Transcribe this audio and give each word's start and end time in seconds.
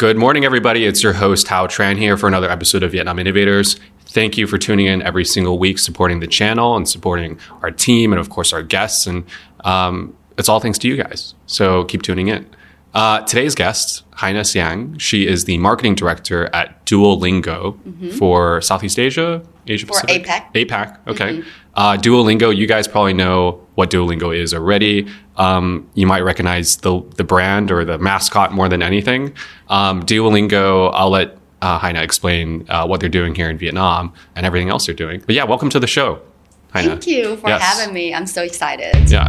Good 0.00 0.16
morning, 0.16 0.46
everybody. 0.46 0.86
It's 0.86 1.02
your 1.02 1.12
host, 1.12 1.46
Hao 1.48 1.66
Tran, 1.66 1.98
here 1.98 2.16
for 2.16 2.26
another 2.26 2.50
episode 2.50 2.82
of 2.82 2.92
Vietnam 2.92 3.18
Innovators. 3.18 3.78
Thank 4.06 4.38
you 4.38 4.46
for 4.46 4.56
tuning 4.56 4.86
in 4.86 5.02
every 5.02 5.26
single 5.26 5.58
week, 5.58 5.78
supporting 5.78 6.20
the 6.20 6.26
channel 6.26 6.74
and 6.74 6.88
supporting 6.88 7.38
our 7.60 7.70
team 7.70 8.10
and, 8.10 8.18
of 8.18 8.30
course, 8.30 8.54
our 8.54 8.62
guests. 8.62 9.06
And 9.06 9.26
um, 9.62 10.16
it's 10.38 10.48
all 10.48 10.58
thanks 10.58 10.78
to 10.78 10.88
you 10.88 10.96
guys. 10.96 11.34
So 11.44 11.84
keep 11.84 12.00
tuning 12.00 12.28
in. 12.28 12.48
Uh, 12.94 13.20
today's 13.26 13.54
guest, 13.54 14.04
Heine 14.12 14.36
Xiang, 14.36 14.98
she 14.98 15.26
is 15.26 15.44
the 15.44 15.58
marketing 15.58 15.96
director 15.96 16.48
at 16.54 16.86
Duolingo 16.86 18.16
for 18.16 18.62
Southeast 18.62 18.98
Asia, 18.98 19.42
Asia 19.66 19.86
For 19.86 20.00
Pacific, 20.00 20.24
APAC. 20.24 20.54
APAC. 20.54 20.98
Okay. 21.08 21.44
Uh, 21.80 21.96
Duolingo. 21.96 22.54
You 22.54 22.66
guys 22.66 22.86
probably 22.86 23.14
know 23.14 23.66
what 23.74 23.88
Duolingo 23.90 24.36
is 24.38 24.52
already. 24.52 25.08
Um, 25.36 25.88
you 25.94 26.06
might 26.06 26.20
recognize 26.20 26.76
the 26.76 27.00
the 27.16 27.24
brand 27.24 27.70
or 27.70 27.86
the 27.86 27.96
mascot 27.96 28.52
more 28.52 28.68
than 28.68 28.82
anything. 28.82 29.32
Um, 29.70 30.02
Duolingo. 30.02 30.90
I'll 30.92 31.08
let 31.08 31.38
uh, 31.62 31.78
Heine 31.78 31.96
explain 31.96 32.66
uh, 32.68 32.86
what 32.86 33.00
they're 33.00 33.08
doing 33.08 33.34
here 33.34 33.48
in 33.48 33.56
Vietnam 33.56 34.12
and 34.36 34.44
everything 34.44 34.68
else 34.68 34.84
they're 34.84 34.94
doing. 34.94 35.22
But 35.24 35.34
yeah, 35.34 35.44
welcome 35.44 35.70
to 35.70 35.80
the 35.80 35.86
show, 35.86 36.20
Heine. 36.74 36.84
Thank 36.84 37.06
you 37.06 37.36
for 37.38 37.48
Yes. 37.48 37.62
having 37.62 37.94
me. 37.94 38.12
I'm 38.12 38.26
so 38.26 38.42
excited. 38.42 39.10
Yeah. 39.10 39.28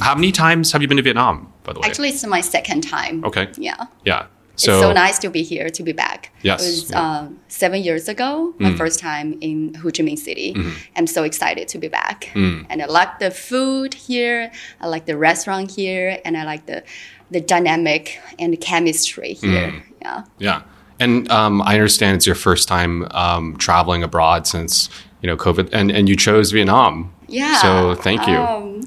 How 0.00 0.16
many 0.16 0.32
times 0.32 0.72
have 0.72 0.82
you 0.82 0.88
been 0.88 0.96
to 0.96 1.02
Vietnam, 1.04 1.52
by 1.62 1.72
the 1.72 1.78
way? 1.80 1.86
Actually, 1.88 2.08
it's 2.08 2.26
my 2.26 2.40
second 2.40 2.80
time. 2.82 3.24
okay. 3.24 3.48
Yeah. 3.56 3.86
Yeah. 4.04 4.26
it's 4.54 4.64
so 4.64 4.92
nice 4.92 5.18
to 5.20 5.30
be 5.30 5.42
here, 5.42 5.70
to 5.70 5.82
be 5.82 5.92
back. 5.92 6.21
Yes, 6.42 6.62
It 6.62 6.66
was 6.66 6.90
yeah. 6.90 6.98
Mm. 6.98 7.26
uh, 7.26 7.28
seven 7.48 7.82
years 7.82 8.08
ago, 8.08 8.54
my 8.58 8.74
first 8.74 8.98
time 9.00 9.38
in 9.40 9.74
Ho 9.74 9.90
Chi 9.90 10.02
Minh 10.02 10.18
City. 10.18 10.54
Mm-hmm. 10.54 10.70
I'm 10.96 11.06
so 11.06 11.22
excited 11.22 11.68
to 11.68 11.78
be 11.78 11.88
back. 11.88 12.30
Mm. 12.34 12.66
And 12.68 12.82
I 12.82 12.86
like 12.86 13.18
the 13.18 13.30
food 13.30 13.94
here. 13.94 14.50
I 14.80 14.88
like 14.88 15.06
the 15.06 15.16
restaurant 15.16 15.70
here. 15.70 16.18
And 16.24 16.36
I 16.36 16.44
like 16.44 16.66
the, 16.66 16.82
the 17.30 17.40
dynamic 17.40 18.18
and 18.38 18.52
the 18.52 18.56
chemistry 18.56 19.34
here. 19.34 19.70
Mm. 19.70 19.82
Yeah. 20.02 20.24
Yeah, 20.38 20.62
and 20.98 21.30
um, 21.30 21.62
I 21.62 21.74
understand 21.74 22.16
it's 22.16 22.26
your 22.26 22.34
first 22.36 22.68
time 22.68 23.06
um, 23.12 23.56
traveling 23.56 24.02
abroad 24.02 24.46
since 24.46 24.88
you 25.20 25.26
know 25.28 25.36
COVID, 25.36 25.68
and 25.72 25.90
and 25.90 26.08
you 26.08 26.16
chose 26.16 26.50
Vietnam. 26.52 27.12
Yeah. 27.28 27.56
So 27.62 27.94
thank 27.94 28.26
you. 28.26 28.36
Um, 28.36 28.82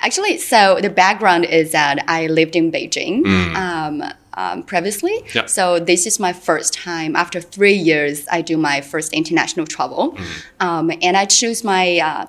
actually, 0.00 0.38
so 0.38 0.78
the 0.80 0.90
background 0.90 1.44
is 1.46 1.72
that 1.72 2.04
I 2.06 2.26
lived 2.28 2.54
in 2.54 2.70
Beijing 2.70 3.22
Mm. 3.24 4.14
Um, 4.40 4.62
previously. 4.72 5.16
Yeah. 5.34 5.46
So 5.46 5.62
this 5.90 6.02
is 6.10 6.14
my 6.26 6.32
first 6.48 6.70
time. 6.88 7.10
After 7.24 7.38
three 7.54 7.78
years, 7.90 8.16
I 8.36 8.40
do 8.50 8.56
my 8.70 8.76
first 8.92 9.12
international 9.20 9.66
travel, 9.74 10.02
Mm. 10.12 10.24
um, 10.66 10.86
and 11.06 11.14
I 11.22 11.24
choose 11.38 11.58
my 11.74 11.84
uh, 12.08 12.24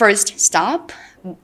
first 0.00 0.28
stop. 0.48 0.92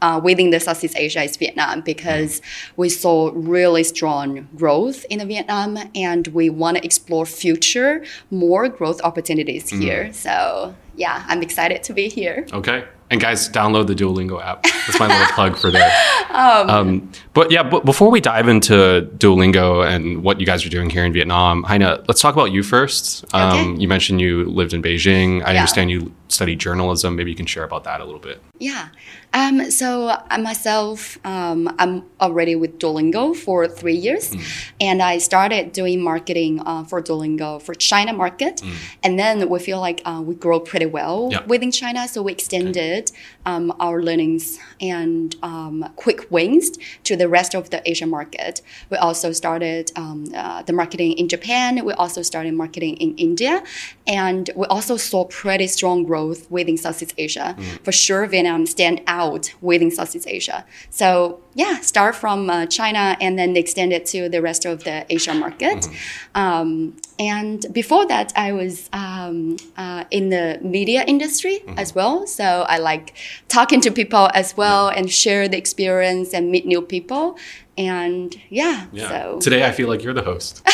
Uh, 0.03 0.21
within 0.23 0.51
the 0.51 0.61
Southeast 0.61 0.95
Asia 1.05 1.23
is 1.29 1.39
Vietnam 1.39 1.81
because 1.93 2.43
we 2.77 2.89
saw 2.91 3.31
really 3.55 3.83
strong 3.83 4.29
growth 4.63 5.07
in 5.09 5.27
Vietnam 5.27 5.71
and 6.09 6.23
we 6.39 6.51
want 6.63 6.77
to 6.77 6.85
explore 6.85 7.25
future 7.43 8.05
more 8.31 8.65
growth 8.79 9.01
opportunities 9.09 9.65
Mm. 9.73 9.81
here. 9.85 10.03
So 10.13 10.75
yeah, 11.05 11.17
I'm 11.31 11.41
excited 11.49 11.81
to 11.89 11.93
be 11.95 12.07
here. 12.19 12.39
Okay. 12.61 12.85
And 13.11 13.21
guys, 13.21 13.49
download 13.49 13.89
the 13.89 13.95
Duolingo 13.95 14.41
app. 14.41 14.63
That's 14.63 15.01
my 15.01 15.09
little 15.09 15.27
plug 15.35 15.57
for 15.59 15.71
there. 15.71 15.91
Um, 16.33 17.11
but 17.35 17.51
yeah, 17.51 17.63
but 17.65 17.85
before 17.85 18.11
we 18.11 18.21
dive 18.21 18.47
into 18.49 19.11
Duolingo 19.19 19.85
and 19.87 20.23
what 20.23 20.39
you 20.41 20.47
guys 20.47 20.65
are 20.65 20.69
doing 20.71 20.89
here 20.89 21.05
in 21.05 21.13
Vietnam, 21.13 21.65
Heine, 21.65 21.83
let's 22.09 22.21
talk 22.23 22.35
about 22.35 22.53
you 22.53 22.63
first. 22.63 23.25
Um, 23.35 23.73
Okay. 23.73 23.81
You 23.83 23.89
mentioned 23.89 24.21
you 24.21 24.45
lived 24.47 24.73
in 24.73 24.81
Beijing. 24.81 25.43
I 25.45 25.53
Yeah. 25.53 25.59
understand 25.61 25.91
you 25.91 26.13
studied 26.31 26.59
journalism. 26.59 27.17
Maybe 27.17 27.31
you 27.31 27.37
can 27.37 27.47
share 27.47 27.65
about 27.65 27.85
that 27.85 28.01
a 28.01 28.05
little 28.05 28.21
bit. 28.21 28.41
Yeah. 28.59 28.89
Um, 29.33 29.71
so 29.71 30.17
I 30.29 30.39
myself, 30.39 31.19
um, 31.25 31.75
I'm 31.79 32.05
already 32.21 32.57
with 32.57 32.79
Duolingo 32.79 33.35
for 33.37 33.69
three 33.69 33.95
years, 33.95 34.35
and 34.81 35.01
I 35.01 35.19
started 35.19 35.73
doing 35.73 36.03
marketing 36.03 36.61
uh, 36.67 36.85
for 36.85 37.01
Duolingo 37.01 37.63
for 37.63 37.75
China 37.75 38.13
market, 38.13 38.61
and 39.05 39.19
then 39.19 39.49
we 39.49 39.59
feel 39.61 39.81
like 39.81 40.03
uh, 40.05 40.21
we 40.25 40.35
grow 40.35 40.59
pretty 40.61 40.87
well 40.87 41.29
Yeah. 41.31 41.45
within 41.47 41.71
China, 41.71 42.09
so 42.09 42.23
we 42.23 42.33
extended 42.33 43.13
um, 43.47 43.75
our 43.81 44.03
learnings 44.03 44.59
and 44.81 45.37
um, 45.43 45.89
quick 45.97 46.31
wins 46.31 46.79
to 47.05 47.17
the 47.17 47.29
rest 47.29 47.55
of 47.55 47.71
the 47.71 47.89
Asian 47.89 48.11
market. 48.11 48.63
We 48.91 48.97
also 48.97 49.33
started 49.33 49.93
um, 49.97 50.27
uh, 50.35 50.63
the 50.63 50.73
marketing 50.73 51.13
in 51.13 51.29
Japan. 51.29 51.85
We 51.85 51.93
also 51.95 52.23
started 52.23 52.55
marketing 52.55 52.97
in 52.97 53.17
India, 53.17 53.63
and 54.07 54.51
we 54.57 54.67
also 54.67 54.97
saw 54.97 55.25
pretty 55.25 55.67
strong 55.67 56.05
growth 56.05 56.51
within 56.51 56.77
Southeast 56.77 57.15
Asia. 57.19 57.57
For 57.83 57.93
sure, 57.93 58.27
Vietnam 58.27 58.67
stand 58.67 59.03
out 59.07 59.53
within 59.61 59.91
Southeast 59.91 60.27
Asia. 60.29 60.65
So 60.91 61.41
yeah, 61.55 61.81
start 61.81 62.15
from 62.15 62.49
uh, 62.49 62.67
China 62.67 63.17
and 63.21 63.39
then 63.39 63.57
extend 63.57 63.93
it 63.93 64.07
to 64.07 64.29
the 64.29 64.41
rest 64.41 64.65
of 64.65 64.85
the 64.85 65.05
Asia 65.09 65.35
market. 65.35 65.89
Um, 66.35 66.97
and 67.19 67.67
before 67.73 68.07
that, 68.07 68.33
I 68.37 68.53
was 68.53 68.89
um, 68.93 69.57
uh, 69.77 70.05
in 70.11 70.31
the 70.31 70.59
media 70.63 71.05
industry 71.07 71.63
as 71.77 71.95
well. 71.95 72.27
So 72.27 72.65
I 72.69 72.79
like 72.79 73.15
talking 73.49 73.81
to 73.83 73.91
people 73.91 74.31
as 74.35 74.57
well 74.57 74.89
and 74.89 75.11
share 75.11 75.49
the 75.49 75.57
experience 75.57 76.33
and 76.35 76.51
meet 76.51 76.67
new 76.67 76.83
people. 76.83 77.37
And 77.79 78.35
yeah, 78.49 78.87
Yeah. 78.93 79.09
so 79.09 79.39
Today, 79.41 79.67
I 79.67 79.73
feel 79.73 79.89
like 79.89 80.03
you're 80.03 80.15
the 80.15 80.23
host. 80.23 80.63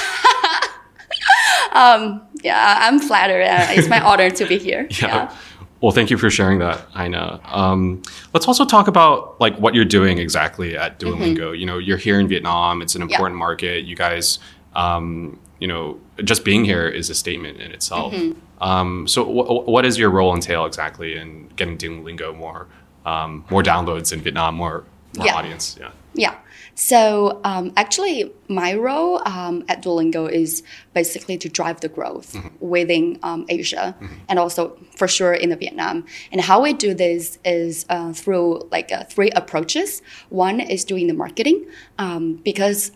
yeah, 1.75 2.79
I'm 2.81 2.99
flattered. 2.99 3.43
Uh, 3.43 3.67
it's 3.71 3.89
my 3.89 4.01
honor 4.01 4.31
to 4.31 4.47
be 4.47 4.59
here. 4.59 4.89
yeah. 5.03 5.35
Well, 5.83 5.93
thank 5.93 6.11
you 6.11 6.17
for 6.17 6.31
sharing 6.31 6.59
that, 6.61 6.81
Heine. 6.95 7.15
Um, 7.45 8.01
let's 8.33 8.49
also 8.49 8.65
talk 8.65 8.89
about 8.89 9.39
like 9.41 9.57
what 9.59 9.75
you're 9.75 9.85
doing 9.85 10.19
exactly 10.19 10.77
at 10.77 10.99
Duolingo. 10.99 11.57
You 11.57 11.67
know, 11.67 11.77
you're 11.77 11.99
here 11.99 12.19
in 12.19 12.29
Vietnam. 12.29 12.81
It's 12.81 12.95
an 12.95 13.03
important 13.03 13.39
market. 13.39 13.85
You 13.85 13.95
guys, 13.95 14.39
um, 14.77 15.39
you 15.59 15.67
know, 15.67 15.99
just 16.23 16.45
being 16.45 16.65
here 16.65 16.87
is 16.87 17.11
a 17.11 17.15
statement 17.15 17.59
in 17.61 17.73
itself. 17.73 18.15
Um, 18.61 19.09
so, 19.09 19.25
wh- 19.25 19.67
what 19.69 19.83
does 19.83 19.99
your 19.99 20.11
role 20.11 20.35
entail 20.35 20.65
exactly 20.67 21.17
in 21.17 21.49
getting 21.57 21.77
Duolingo 21.79 22.37
more, 22.37 22.69
um, 23.05 23.45
more 23.51 23.63
downloads 23.63 24.13
in 24.13 24.21
Vietnam, 24.21 24.55
more, 24.55 24.85
more 25.17 25.27
Yeah. 25.27 25.35
audience? 25.37 25.77
Yeah. 25.81 25.91
Yeah. 26.15 26.35
So 26.79 27.41
um, 27.45 27.73
actually, 27.77 28.33
my 28.49 28.75
role 28.75 29.21
um, 29.27 29.65
at 29.69 29.83
Duolingo 29.83 30.31
is 30.31 30.63
basically 30.93 31.37
to 31.39 31.49
drive 31.49 31.81
the 31.81 31.89
growth 31.89 32.37
within 32.61 33.19
um, 33.23 33.47
Asia 33.49 33.95
and 34.29 34.39
also 34.39 34.77
for 34.95 35.09
sure 35.09 35.33
in 35.33 35.49
the 35.49 35.57
Vietnam. 35.57 36.05
And 36.33 36.41
how 36.43 36.63
we 36.63 36.75
do 36.75 36.93
this 36.93 37.39
is 37.47 37.87
uh, 37.89 38.13
through 38.13 38.69
like 38.71 38.93
uh, 38.93 39.05
three 39.05 39.31
approaches. 39.31 40.03
One 40.29 40.61
is 40.61 40.85
doing 40.85 41.07
the 41.07 41.15
marketing 41.15 41.65
um, 41.99 42.35
because 42.45 42.93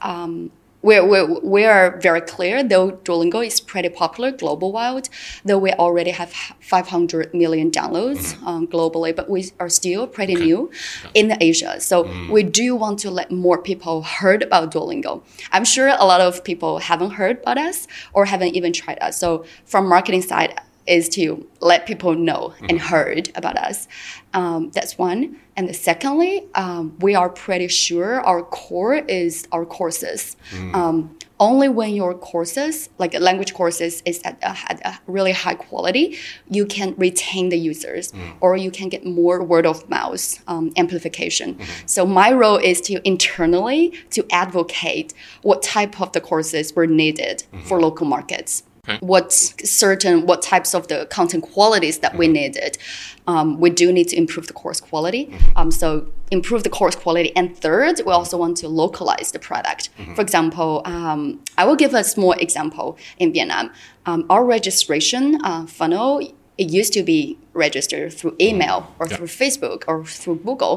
we're, 0.83 1.07
we're, 1.07 1.41
we 1.41 1.65
are 1.65 1.99
very 1.99 2.21
clear, 2.21 2.63
though 2.63 2.93
Duolingo 2.93 3.47
is 3.47 3.61
pretty 3.61 3.91
popular 3.91 4.31
global 4.31 4.73
wide, 4.73 5.09
though 5.45 5.59
we 5.59 5.73
already 5.73 6.11
have 6.11 6.33
500 6.33 7.35
million 7.35 7.71
downloads 7.71 8.43
um, 8.47 8.67
globally, 8.67 9.15
but 9.15 9.29
we 9.29 9.51
are 9.61 9.69
still 9.69 10.07
pretty 10.07 10.35
new 10.35 10.71
in 11.15 11.37
Asia. 11.41 11.81
So 11.81 12.11
we 12.31 12.43
do 12.43 12.75
want 12.75 12.99
to 13.01 13.11
let 13.11 13.31
more 13.31 13.61
people 13.61 14.03
heard 14.03 14.43
about 14.43 14.73
Duolingo. 14.73 15.23
I'm 15.53 15.65
sure 15.65 15.89
a 15.89 16.05
lot 16.05 16.21
of 16.21 16.45
people 16.45 16.79
haven't 16.79 17.11
heard 17.11 17.41
about 17.41 17.59
us 17.59 17.87
or 18.15 18.25
haven't 18.25 18.55
even 18.55 18.73
tried 18.73 18.99
us. 19.01 19.19
So 19.19 19.45
from 19.65 19.87
marketing 19.87 20.23
side, 20.23 20.59
is 20.87 21.09
to 21.11 21.47
let 21.61 21.87
people 21.87 22.15
know 22.15 22.55
and 22.69 22.81
heard 22.81 23.31
about 23.35 23.57
us. 23.57 23.89
Um, 24.35 24.71
that's 24.71 24.97
one. 24.99 25.37
And 25.57 25.69
the 25.69 25.75
secondly, 25.75 26.47
um, 26.55 26.97
we 27.01 27.15
are 27.15 27.29
pretty 27.29 27.69
sure 27.69 28.21
our 28.21 28.43
core 28.43 28.95
is 28.95 29.47
our 29.53 29.67
courses. 29.67 30.37
Um, 30.75 31.17
only 31.39 31.69
when 31.71 31.95
your 31.95 32.15
courses, 32.15 32.91
like 32.99 33.15
language 33.19 33.55
courses, 33.55 34.03
is 34.05 34.21
at 34.25 34.39
a, 34.43 34.57
at 34.71 34.81
a 34.85 34.99
really 35.07 35.33
high 35.33 35.55
quality, 35.55 36.19
you 36.51 36.67
can 36.67 36.95
retain 36.97 37.49
the 37.49 37.57
users 37.59 38.13
or 38.41 38.57
you 38.57 38.71
can 38.71 38.89
get 38.91 39.05
more 39.07 39.43
word 39.43 39.67
of 39.67 39.89
mouth 39.89 40.43
um, 40.49 40.71
amplification. 40.77 41.59
So 41.87 42.05
my 42.07 42.31
role 42.33 42.59
is 42.59 42.81
to 42.83 43.07
internally 43.07 43.95
to 44.11 44.27
advocate 44.31 45.15
what 45.43 45.63
type 45.63 46.01
of 46.01 46.13
the 46.13 46.21
courses 46.21 46.75
were 46.77 46.87
needed 46.87 47.45
for 47.65 47.81
local 47.81 48.07
markets 48.07 48.63
what 49.01 49.33
certain 49.33 50.27
what 50.27 50.43
types 50.43 50.75
of 50.75 50.89
the 50.89 51.07
content 51.07 51.45
qualities 51.45 51.99
that 52.01 52.17
we 52.17 52.29
needed. 52.29 52.79
Um, 53.27 53.61
we 53.61 53.71
do 53.71 53.93
need 53.93 54.09
to 54.09 54.17
improve 54.17 54.47
the 54.49 54.53
course 54.53 54.81
quality. 54.81 55.33
Um, 55.57 55.71
so 55.71 56.07
improve 56.31 56.63
the 56.63 56.71
course 56.71 56.97
quality. 56.97 57.35
And 57.37 57.57
third, 57.57 58.01
we 58.05 58.13
also 58.13 58.37
want 58.37 58.57
to 58.59 58.69
localize 58.69 59.33
the 59.33 59.39
product. 59.39 59.91
For 60.15 60.23
example, 60.23 60.83
um, 60.85 61.41
I 61.57 61.65
will 61.65 61.77
give 61.77 61.95
a 61.95 62.03
small 62.03 62.33
example 62.33 62.99
in 63.19 63.33
Vietnam. 63.33 63.71
Um, 64.07 64.27
our 64.29 64.45
registration 64.45 65.39
uh, 65.45 65.67
funnel 65.67 66.21
it 66.61 66.71
used 66.71 66.93
to 66.93 67.03
be 67.03 67.39
register 67.67 68.01
through 68.19 68.35
email 68.49 68.79
or 68.99 69.05
Yeah. 69.07 69.17
through 69.17 69.31
Facebook 69.45 69.81
or 69.91 69.97
through 70.21 70.39
Google, 70.49 70.75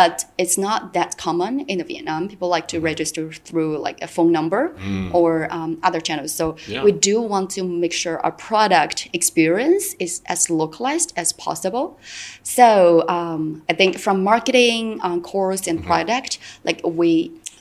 but 0.00 0.16
it's 0.42 0.56
not 0.66 0.78
that 0.98 1.10
common 1.26 1.54
in 1.72 1.76
Vietnam. 1.90 2.20
People 2.32 2.48
like 2.56 2.66
to 2.72 2.78
register 2.90 3.24
through 3.48 3.72
like 3.86 3.98
a 4.06 4.08
phone 4.16 4.32
number 4.38 4.62
or 5.18 5.30
um, 5.58 5.70
other 5.88 6.00
channels. 6.08 6.32
So 6.40 6.46
Yeah. 6.66 6.84
we 6.86 6.92
do 7.08 7.16
want 7.32 7.46
to 7.56 7.60
make 7.84 7.94
sure 8.02 8.14
our 8.26 8.34
product 8.48 8.96
experience 9.18 9.84
is 10.06 10.12
as 10.34 10.40
localized 10.62 11.10
as 11.22 11.28
possible. 11.46 11.84
So 12.56 12.66
um, 13.18 13.42
I 13.70 13.74
think 13.80 13.92
from 14.04 14.16
marketing, 14.32 14.84
um, 15.06 15.18
course, 15.32 15.62
and 15.70 15.78
product, 15.90 16.30
like 16.68 16.80
we 17.00 17.08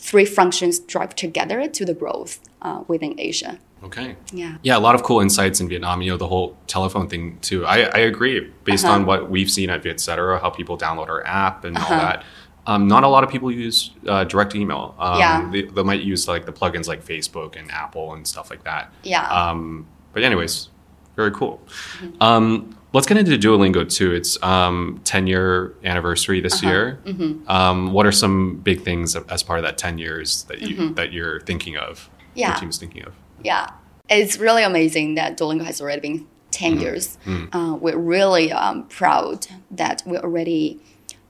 three 0.09 0.25
functions 0.39 0.75
drive 0.93 1.11
together 1.25 1.59
to 1.77 1.81
the 1.89 1.95
growth 2.01 2.33
uh, 2.67 2.79
within 2.91 3.13
Asia. 3.29 3.53
Okay. 3.85 4.15
Yeah. 4.33 4.57
Yeah, 4.63 4.77
a 4.77 4.79
lot 4.79 4.95
of 4.95 5.03
cool 5.03 5.19
insights 5.21 5.59
in 5.61 5.67
Vietnam. 5.69 6.01
You 6.01 6.11
know, 6.11 6.17
the 6.17 6.27
whole 6.27 6.57
telephone 6.67 7.07
thing 7.07 7.37
too. 7.41 7.65
I, 7.65 7.83
I 7.83 7.99
agree. 7.99 8.51
Based 8.63 8.83
Uh-huh. 8.85 8.95
on 8.95 9.05
what 9.05 9.29
we've 9.29 9.49
seen 9.49 9.69
at 9.69 9.83
Vietcetera, 9.83 10.39
how 10.39 10.49
people 10.49 10.77
download 10.77 11.07
our 11.09 11.25
app 11.25 11.63
and 11.65 11.77
all 11.77 11.83
Uh-huh. 11.83 11.95
that. 11.99 12.23
Um, 12.67 12.87
not 12.87 13.03
a 13.03 13.07
lot 13.07 13.23
of 13.23 13.29
people 13.29 13.51
use 13.51 13.91
uh, 14.07 14.23
direct 14.23 14.55
email. 14.55 14.95
Um, 14.97 15.19
Yeah. 15.19 15.49
they, 15.51 15.61
they 15.63 15.83
might 15.83 16.01
use 16.01 16.27
like 16.27 16.45
the 16.47 16.51
plugins 16.53 16.87
like 16.87 17.05
Facebook 17.05 17.55
and 17.59 17.69
Apple 17.71 18.13
and 18.15 18.27
stuff 18.27 18.49
like 18.49 18.63
that. 18.63 18.91
Yeah. 19.03 19.27
Um, 19.29 19.85
but 20.13 20.23
anyways, 20.23 20.69
very 21.15 21.29
cool. 21.31 21.61
Mm-hmm. 22.01 22.23
Um, 22.23 22.75
let's 22.91 23.05
get 23.05 23.17
into 23.17 23.37
Duolingo 23.37 23.87
too. 23.87 24.13
It's 24.15 24.41
um, 24.41 24.99
10 25.03 25.27
year 25.27 25.75
anniversary 25.83 26.41
this 26.41 26.55
Uh-huh. 26.63 26.71
year. 26.71 26.99
Mm-hmm. 27.05 27.47
Um, 27.51 27.93
what 27.93 28.07
are 28.07 28.11
some 28.11 28.55
big 28.63 28.81
things 28.81 29.15
as 29.15 29.43
part 29.43 29.59
of 29.59 29.63
that 29.65 29.77
10 29.77 29.99
years 29.99 30.43
that 30.45 30.61
you 30.63 30.89
that 30.95 31.13
you're 31.13 31.41
thinking 31.41 31.77
of? 31.77 31.99
Mm-hmm. 31.99 32.39
Yeah. 32.39 32.47
Your 32.49 32.59
team's 32.61 32.77
thinking 32.79 33.03
of. 33.05 33.13
Yeah, 33.43 33.71
it's 34.09 34.37
really 34.37 34.63
amazing 34.63 35.15
that 35.15 35.37
Duolingo 35.37 35.65
has 35.65 35.81
already 35.81 36.01
been 36.01 36.27
10 36.51 36.79
years. 36.79 37.17
Uh, 37.51 37.75
we're 37.79 37.97
really 37.97 38.51
um, 38.51 38.87
proud 38.87 39.47
that 39.71 40.03
we're 40.05 40.21
already 40.21 40.79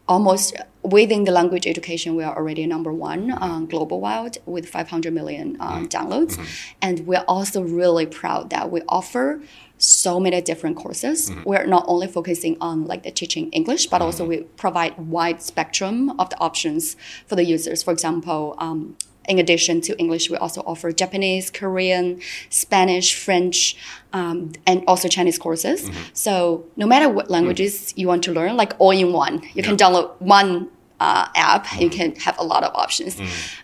almost 0.07 0.55
within 0.83 1.23
the 1.23 1.31
language 1.31 1.65
education, 1.65 2.15
we 2.15 2.23
are 2.23 2.35
already 2.35 2.65
number 2.67 2.93
one 2.93 3.31
on 3.31 3.65
global 3.65 3.99
wild 3.99 4.37
with 4.45 4.69
500 4.69 5.11
million 5.13 5.57
um, 5.59 5.87
downloads. 5.89 6.37
And 6.81 7.07
we're 7.07 7.25
also 7.27 7.61
really 7.61 8.05
proud 8.05 8.51
that 8.51 8.71
we 8.71 8.81
offer 8.87 9.41
so 9.77 10.19
many 10.19 10.41
different 10.41 10.77
courses. 10.77 11.31
We're 11.43 11.65
not 11.65 11.85
only 11.87 12.07
focusing 12.07 12.55
on 12.61 12.85
like 12.85 13.03
the 13.03 13.11
teaching 13.11 13.49
English, 13.51 13.87
but 13.87 14.01
also 14.01 14.25
we 14.25 14.41
provide 14.57 14.97
wide 14.97 15.41
spectrum 15.41 16.11
of 16.19 16.29
the 16.29 16.39
options 16.39 16.95
for 17.25 17.35
the 17.35 17.43
users. 17.43 17.83
For 17.83 17.91
example, 17.91 18.55
um, 18.59 18.95
in 19.27 19.39
addition 19.39 19.81
to 19.81 19.97
English, 19.97 20.29
we 20.29 20.37
also 20.37 20.61
offer 20.65 20.91
Japanese, 20.91 21.49
Korean, 21.49 22.19
Spanish, 22.49 23.15
French, 23.15 23.75
um, 24.13 24.51
and 24.65 24.83
also 24.87 25.07
Chinese 25.07 25.37
courses. 25.37 25.89
So 26.13 26.65
no 26.75 26.85
matter 26.85 27.09
what 27.09 27.29
languages 27.29 27.93
you 27.95 28.07
want 28.07 28.23
to 28.23 28.31
learn, 28.31 28.55
like 28.57 28.73
all 28.79 28.91
in 28.91 29.11
one, 29.13 29.41
you 29.53 29.63
can 29.63 29.75
download 29.75 30.19
one 30.19 30.69
uh, 30.97 31.27
app. 31.35 31.67
You 31.77 31.89
can 31.89 32.15
have 32.17 32.37
a 32.39 32.43
lot 32.43 32.63
of 32.63 32.73
options. 32.73 33.19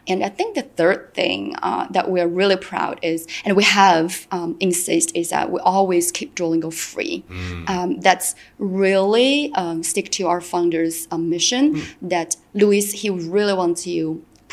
And 0.06 0.22
I 0.24 0.28
think 0.28 0.56
the 0.56 0.64
third 0.64 1.14
thing 1.14 1.56
uh, 1.62 1.88
that 1.92 2.10
we're 2.12 2.28
really 2.28 2.58
proud 2.58 3.00
is, 3.02 3.26
and 3.46 3.56
we 3.56 3.64
have 3.64 4.28
um, 4.32 4.58
insist 4.60 5.16
is 5.16 5.30
that 5.30 5.50
we 5.50 5.60
always 5.62 6.12
keep 6.12 6.36
Duolingo 6.36 6.74
free. 6.74 7.24
Um, 7.68 8.00
that's 8.02 8.36
really 8.58 9.54
um, 9.56 9.82
stick 9.84 10.12
to 10.12 10.28
our 10.28 10.42
founders' 10.42 11.08
um, 11.12 11.30
mission. 11.30 11.82
That 12.02 12.36
Luis 12.54 12.92
he 12.92 13.10
really 13.10 13.54
wants 13.54 13.84
to 13.84 13.92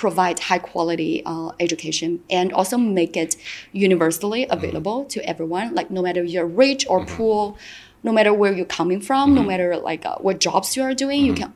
provide 0.04 0.38
high 0.50 0.62
quality 0.72 1.12
uh, 1.26 1.50
education 1.66 2.10
and 2.30 2.52
also 2.52 2.76
make 2.78 3.14
it 3.24 3.32
universally 3.72 4.42
available 4.56 4.98
to 5.14 5.18
everyone. 5.32 5.74
Like 5.74 5.90
no 5.90 6.02
matter 6.06 6.22
you're 6.22 6.46
rich 6.64 6.82
or 6.88 6.98
poor 7.16 7.56
no 8.08 8.12
matter 8.12 8.32
where 8.40 8.52
you're 8.58 8.72
coming 8.80 9.00
from 9.08 9.34
no 9.34 9.42
matter 9.52 9.68
like 9.90 10.02
uh, 10.06 10.16
what 10.26 10.36
jobs 10.38 10.68
you 10.76 10.82
are 10.88 10.94
doing 11.04 11.20
you 11.28 11.34
can 11.40 11.52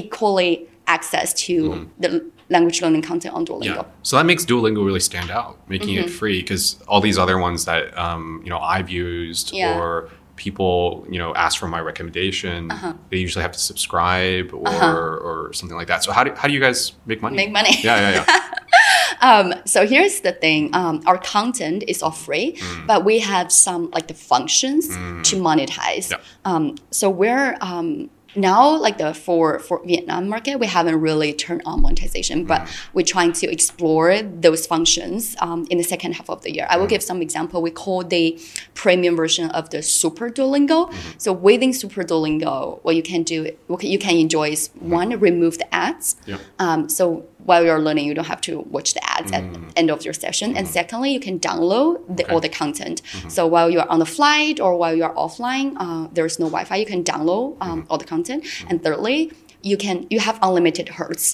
equally 0.00 0.68
access 0.86 1.32
to 1.46 1.88
the 1.98 2.08
language 2.50 2.82
learning 2.82 3.00
content 3.10 3.32
on 3.34 3.46
duolingo. 3.46 3.64
Yeah. 3.64 3.84
So 4.02 4.16
that 4.18 4.26
makes 4.26 4.44
Duolingo 4.44 4.84
really 4.84 5.00
stand 5.10 5.30
out, 5.30 5.52
making 5.68 5.94
Mm-hmm. 5.96 6.08
it 6.08 6.20
free 6.20 6.38
because 6.42 6.64
all 6.90 7.00
these 7.00 7.18
other 7.24 7.38
ones 7.38 7.64
that 7.70 7.96
um, 7.96 8.40
you 8.44 8.50
know 8.50 8.58
I've 8.58 8.90
used 8.90 9.46
Yeah. 9.52 9.78
or 9.78 10.10
people 10.46 11.06
you 11.12 11.18
know 11.22 11.30
ask 11.44 11.54
for 11.60 11.68
my 11.68 11.80
recommendation, 11.90 12.70
Uh-huh. 12.70 12.92
they 13.10 13.18
usually 13.26 13.42
have 13.46 13.52
to 13.52 13.62
subscribe 13.70 14.46
or 14.52 15.04
or 15.28 15.52
something 15.58 15.78
like 15.80 15.88
that. 15.92 16.02
So 16.04 16.10
how 16.16 16.22
do 16.24 16.30
how 16.40 16.46
do 16.48 16.54
you 16.56 16.60
guys 16.66 16.78
make 17.06 17.20
money? 17.22 17.36
Make 17.42 17.52
money. 17.60 17.74
Yeah, 17.82 17.98
yeah, 18.04 18.12
yeah. 18.18 18.40
Um, 19.22 19.52
so 19.66 19.86
here's 19.86 20.20
the 20.22 20.32
thing 20.32 20.74
um, 20.74 21.02
our 21.06 21.18
content 21.18 21.84
is 21.92 22.02
all 22.02 22.10
free 22.26 22.48
but 22.86 23.04
we 23.04 23.18
have 23.32 23.52
some 23.52 23.90
like 23.96 24.06
the 24.08 24.14
functions 24.14 24.88
to 25.28 25.34
monetize 25.48 26.06
Yeah. 26.10 26.20
um, 26.50 26.64
so 26.90 27.10
we're 27.10 27.50
um, 27.60 28.08
now 28.34 28.76
like 28.76 28.98
the 28.98 29.12
for 29.14 29.58
for 29.58 29.82
vietnam 29.84 30.28
market 30.28 30.58
we 30.58 30.66
haven't 30.66 31.00
really 31.00 31.32
turned 31.32 31.62
on 31.64 31.82
monetization 31.82 32.44
but 32.44 32.68
we're 32.94 33.04
trying 33.04 33.32
to 33.32 33.50
explore 33.50 34.22
those 34.22 34.66
functions 34.66 35.36
um, 35.40 35.66
in 35.70 35.78
the 35.78 35.84
second 35.84 36.12
half 36.14 36.28
of 36.30 36.42
the 36.42 36.52
year. 36.54 36.66
I 36.68 36.76
will 36.76 36.86
give 36.86 37.02
some 37.02 37.22
example. 37.22 37.62
We 37.62 37.70
call 37.70 38.02
the 38.02 38.38
premium 38.74 39.16
version 39.16 39.50
of 39.50 39.70
the 39.70 39.82
super 39.82 40.30
duolingo. 40.30 40.92
So 41.18 41.32
within 41.32 41.72
super 41.72 42.02
duolingo 42.02 42.80
what 42.82 42.96
you 42.96 43.02
can 43.02 43.22
do 43.22 43.50
what 43.66 43.82
you 43.84 43.98
can 43.98 44.16
enjoy 44.16 44.50
is 44.50 44.70
one 44.78 45.10
remove 45.18 45.58
the 45.58 45.74
ads. 45.74 46.16
Yeah. 46.26 46.38
um, 46.58 46.88
so 46.88 47.26
while 47.50 47.64
you're 47.66 47.84
learning, 47.86 48.04
you 48.08 48.14
don't 48.18 48.30
have 48.34 48.44
to 48.48 48.52
watch 48.74 48.90
the 48.96 49.04
ads 49.14 49.30
at 49.32 49.44
the 49.52 49.60
end 49.80 49.88
of 49.94 49.98
your 50.06 50.16
session. 50.24 50.48
And 50.58 50.64
mm. 50.66 50.70
secondly, 50.78 51.10
you 51.16 51.22
can 51.28 51.36
download 51.48 51.92
the, 52.16 52.24
all 52.30 52.40
the 52.46 52.52
content. 52.62 52.98
Mm-hmm. 53.02 53.28
So 53.36 53.40
while 53.54 53.68
you're 53.72 53.90
on 53.94 53.98
the 54.04 54.10
flight 54.18 54.56
or 54.64 54.70
while 54.82 54.94
you're 54.98 55.16
offline, 55.24 55.68
uh, 55.84 56.08
there's 56.16 56.36
no 56.38 56.46
Wi-Fi. 56.46 56.76
You 56.76 56.90
can 56.94 57.02
download 57.12 57.48
um, 57.60 57.68
mm-hmm. 57.68 57.90
all 57.90 57.98
the 57.98 58.10
content. 58.14 58.44
Mm-hmm. 58.44 58.68
And 58.68 58.76
thirdly, 58.84 59.20
you 59.70 59.76
can 59.84 60.06
you 60.12 60.20
have 60.20 60.38
unlimited 60.46 60.88
hearts. 60.98 61.24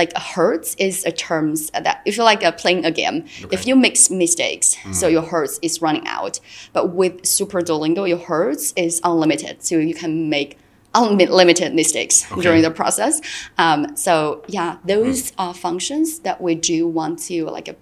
Like 0.00 0.12
a 0.14 0.24
hearts 0.34 0.68
is 0.86 1.04
a 1.04 1.12
terms 1.28 1.70
that 1.86 1.96
if 2.08 2.16
you're 2.16 2.30
like 2.32 2.42
uh, 2.44 2.52
playing 2.62 2.84
a 2.90 2.92
game, 3.02 3.18
if 3.56 3.66
you 3.66 3.74
make 3.86 3.96
mistakes, 4.24 4.66
so 5.00 5.04
mm. 5.06 5.12
your 5.16 5.26
hearts 5.32 5.58
is 5.60 5.82
running 5.82 6.06
out. 6.18 6.34
But 6.72 6.84
with 7.00 7.26
Super 7.26 7.60
Duolingo, 7.68 8.08
your 8.08 8.22
hearts 8.30 8.72
is 8.84 9.00
unlimited, 9.10 9.62
so 9.66 9.72
you 9.90 9.96
can 10.02 10.30
make 10.36 10.50
unlimited 10.94 11.74
mistakes 11.74 12.24
during 12.40 12.62
the 12.62 12.70
process. 12.70 13.20
Um, 13.58 13.96
so 13.96 14.44
yeah, 14.48 14.78
those 14.84 15.32
are 15.38 15.52
functions 15.54 16.20
that 16.20 16.40
we 16.40 16.54
do 16.54 16.86
want 16.88 17.18
to 17.30 17.44
like 17.46 17.68
a 17.68 17.76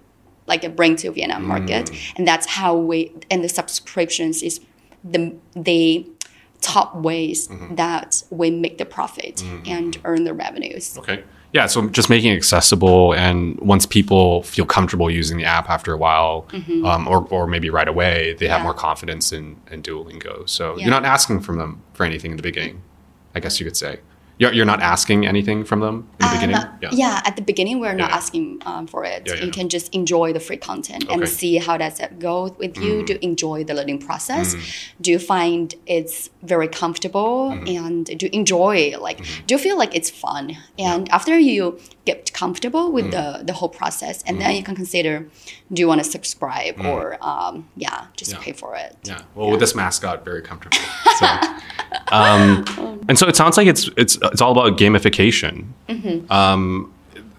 like 0.47 0.63
a 0.65 0.69
bring 0.69 0.95
to 0.97 1.11
Vietnam 1.11 1.45
market, 1.45 1.89
and 2.17 2.27
that's 2.27 2.45
how 2.47 2.75
we 2.75 3.13
and 3.31 3.43
the 3.43 3.49
subscriptions 3.49 4.43
is 4.43 4.59
the 5.03 5.35
the 5.55 6.05
top 6.61 6.95
ways 6.95 7.49
that 7.71 8.23
we 8.29 8.49
make 8.49 8.77
the 8.77 8.85
profit 8.85 9.43
and 9.65 9.97
earn 10.05 10.23
the 10.23 10.33
revenues. 10.33 10.97
Okay. 10.97 11.23
Yeah, 11.51 11.67
so 11.67 11.87
just 11.89 12.09
making 12.09 12.31
it 12.33 12.37
accessible, 12.37 13.13
and 13.13 13.59
once 13.59 13.85
people 13.85 14.41
feel 14.41 14.65
comfortable 14.65 15.11
using 15.11 15.37
the 15.37 15.45
app 15.45 15.69
after 15.69 15.93
a 15.93 15.97
while, 15.97 16.47
um, 16.83 17.07
or, 17.07 17.27
or 17.29 17.45
maybe 17.45 17.69
right 17.69 17.87
away, 17.87 18.33
they 18.39 18.47
have 18.47 18.57
Mm-hmm. 18.59 18.63
More 18.63 18.73
confidence 18.73 19.31
in, 19.31 19.57
in 19.69 19.83
Duolingo. 19.83 20.49
So 20.49 20.75
Yeah. 20.77 20.85
you're 20.85 20.89
not 20.89 21.05
asking 21.05 21.41
from 21.41 21.57
them 21.59 21.81
for 21.93 22.05
anything 22.05 22.31
in 22.31 22.37
the 22.37 22.43
beginning, 22.43 22.81
I 23.35 23.39
guess 23.39 23.59
you 23.59 23.65
could 23.65 23.77
say. 23.77 23.99
You're, 24.39 24.51
you're 24.51 24.65
not 24.65 24.81
asking 24.81 25.27
anything 25.27 25.63
from 25.63 25.79
them 25.79 26.09
in 26.19 26.27
the 26.27 26.33
beginning? 26.33 26.55
Um, 26.55 26.77
yeah. 26.91 27.21
at 27.23 27.35
the 27.35 27.43
beginning, 27.43 27.79
we're 27.79 27.93
not 27.93 28.09
Yeah. 28.09 28.15
asking 28.17 28.63
um, 28.65 28.87
for 28.87 29.05
it. 29.05 29.23
Yeah, 29.27 29.35
yeah. 29.35 29.43
You 29.45 29.51
can 29.51 29.69
just 29.69 29.93
enjoy 29.93 30.33
the 30.33 30.39
free 30.39 30.57
content 30.57 31.03
and 31.03 31.21
Okay. 31.21 31.31
Mm. 31.31 31.35
see 31.41 31.57
how 31.57 31.77
does 31.77 31.99
it 31.99 32.17
go 32.17 32.53
with 32.57 32.75
you. 32.77 33.05
Do 33.05 33.13
you 33.13 33.19
enjoy 33.21 33.63
the 33.63 33.75
learning 33.75 33.99
process? 33.99 34.55
Do 34.99 35.11
you 35.11 35.19
find 35.19 35.75
it's 35.85 36.31
very 36.41 36.67
comfortable? 36.67 37.51
Mm-hmm. 37.51 37.85
And 37.85 38.05
do 38.07 38.25
you 38.25 38.31
enjoy 38.33 38.95
like? 38.99 39.19
Do 39.45 39.53
you 39.53 39.59
feel 39.59 39.77
like 39.77 39.95
it's 39.95 40.09
fun? 40.09 40.57
And 40.79 41.07
after 41.09 41.37
you 41.37 41.77
get 42.05 42.33
comfortable 42.33 42.91
with 42.91 43.05
Mm. 43.05 43.11
the 43.11 43.43
the 43.45 43.53
whole 43.53 43.69
process, 43.69 44.23
and 44.27 44.39
then 44.41 44.55
you 44.55 44.63
can 44.63 44.75
consider, 44.75 45.25
do 45.71 45.79
you 45.81 45.87
want 45.87 46.03
to 46.03 46.09
subscribe 46.17 46.75
or 46.85 47.17
um, 47.21 47.67
yeah, 47.75 48.05
just 48.17 48.31
Mm. 48.31 48.35
Yeah. 48.37 48.43
pay 48.45 48.51
for 48.53 48.75
it. 48.75 48.95
Yeah. 49.03 49.21
Well, 49.35 49.49
with 49.51 49.59
this 49.59 49.73
mascot, 49.75 50.25
very 50.25 50.41
comfortable. 50.41 50.77
So, 51.19 51.25
um, 52.11 52.65
and 53.07 53.17
so 53.17 53.27
it 53.27 53.35
sounds 53.35 53.57
like 53.57 53.67
it's 53.67 53.89
it's 53.97 54.17
it's 54.21 54.41
all 54.41 54.51
about 54.51 54.77
gamification. 54.77 55.67
Mm-hmm. 55.89 56.31
Um, 56.31 56.93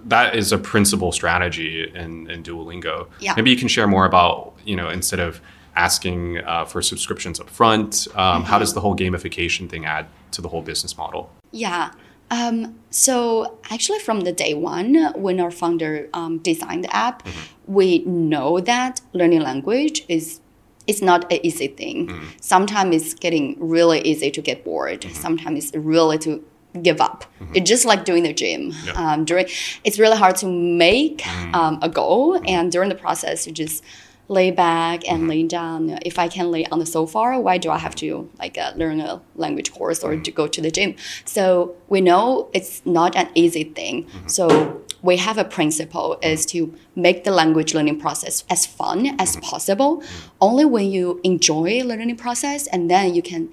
that 0.06 0.34
is 0.36 0.52
a 0.52 0.58
principal 0.58 1.12
strategy 1.12 1.90
in, 1.94 2.30
in 2.30 2.42
Duolingo. 2.42 3.06
Yeah. 3.20 3.32
Maybe 3.36 3.50
you 3.50 3.56
can 3.56 3.68
share 3.68 3.86
more 3.86 4.04
about 4.06 4.52
you 4.64 4.76
know 4.76 4.88
instead 4.88 5.20
of 5.20 5.40
asking 5.76 6.38
uh, 6.38 6.64
for 6.64 6.80
subscriptions 6.82 7.40
up 7.40 7.50
front, 7.50 8.06
um, 8.14 8.42
Mm-hmm. 8.42 8.42
how 8.44 8.58
does 8.58 8.74
the 8.74 8.80
whole 8.80 8.96
gamification 8.96 9.68
thing 9.68 9.84
add 9.84 10.06
to 10.30 10.40
the 10.42 10.48
whole 10.48 10.62
business 10.62 10.96
model? 10.96 11.30
Yeah. 11.50 11.90
Um, 12.30 12.78
so 12.90 13.58
actually, 13.70 14.00
from 14.00 14.20
the 14.20 14.32
day 14.32 14.54
one, 14.54 14.94
when 15.14 15.40
our 15.40 15.50
founder 15.50 16.08
um, 16.14 16.38
designed 16.38 16.84
the 16.84 16.94
app, 16.94 17.26
we 17.66 17.98
know 18.04 18.60
that 18.60 19.00
learning 19.12 19.40
language 19.40 20.04
is 20.08 20.40
it's 20.86 21.00
not 21.00 21.30
an 21.32 21.38
easy 21.42 21.68
thing. 21.68 22.10
Sometimes 22.40 22.94
it's 22.96 23.14
getting 23.14 23.56
really 23.58 24.00
easy 24.00 24.30
to 24.30 24.42
get 24.42 24.64
bored. 24.64 25.04
Sometimes 25.12 25.64
it's 25.64 25.76
really 25.76 26.18
to 26.18 26.44
give 26.82 27.00
up. 27.00 27.24
It's 27.54 27.68
just 27.68 27.84
like 27.84 28.04
doing 28.04 28.24
the 28.24 28.32
gym. 28.32 28.72
Yeah. 28.84 28.92
Um, 28.92 29.24
during, 29.24 29.46
it's 29.84 29.98
really 29.98 30.16
hard 30.16 30.36
to 30.36 30.46
make 30.46 31.26
um, 31.54 31.78
a 31.82 31.88
goal, 31.88 32.40
and 32.46 32.70
during 32.70 32.88
the 32.88 32.96
process, 32.96 33.46
you 33.46 33.52
just 33.52 33.82
lay 34.28 34.50
back 34.50 35.06
and 35.08 35.20
mm-hmm. 35.20 35.28
lay 35.28 35.42
down. 35.44 35.98
If 36.02 36.18
I 36.18 36.28
can 36.28 36.50
lay 36.50 36.64
on 36.66 36.78
the 36.78 36.86
sofa, 36.86 37.38
why 37.38 37.58
do 37.58 37.70
I 37.70 37.78
have 37.78 37.94
to 37.96 38.30
like 38.38 38.56
uh, 38.56 38.72
learn 38.76 39.00
a 39.00 39.20
language 39.36 39.72
course 39.72 40.02
or 40.02 40.12
mm-hmm. 40.12 40.22
to 40.22 40.30
go 40.30 40.46
to 40.46 40.60
the 40.60 40.70
gym? 40.70 40.96
So 41.24 41.76
we 41.88 42.00
know 42.00 42.48
it's 42.52 42.84
not 42.86 43.14
an 43.16 43.28
easy 43.34 43.64
thing. 43.64 44.04
Mm-hmm. 44.04 44.28
So 44.28 44.82
we 45.02 45.18
have 45.18 45.36
a 45.36 45.44
principle 45.44 46.18
is 46.22 46.46
to 46.46 46.74
make 46.96 47.24
the 47.24 47.30
language 47.30 47.74
learning 47.74 48.00
process 48.00 48.44
as 48.48 48.64
fun 48.64 49.14
as 49.18 49.36
possible. 49.36 50.02
Only 50.40 50.64
when 50.64 50.90
you 50.90 51.20
enjoy 51.22 51.82
learning 51.84 52.16
process, 52.16 52.66
and 52.68 52.90
then 52.90 53.14
you 53.14 53.20
can 53.20 53.50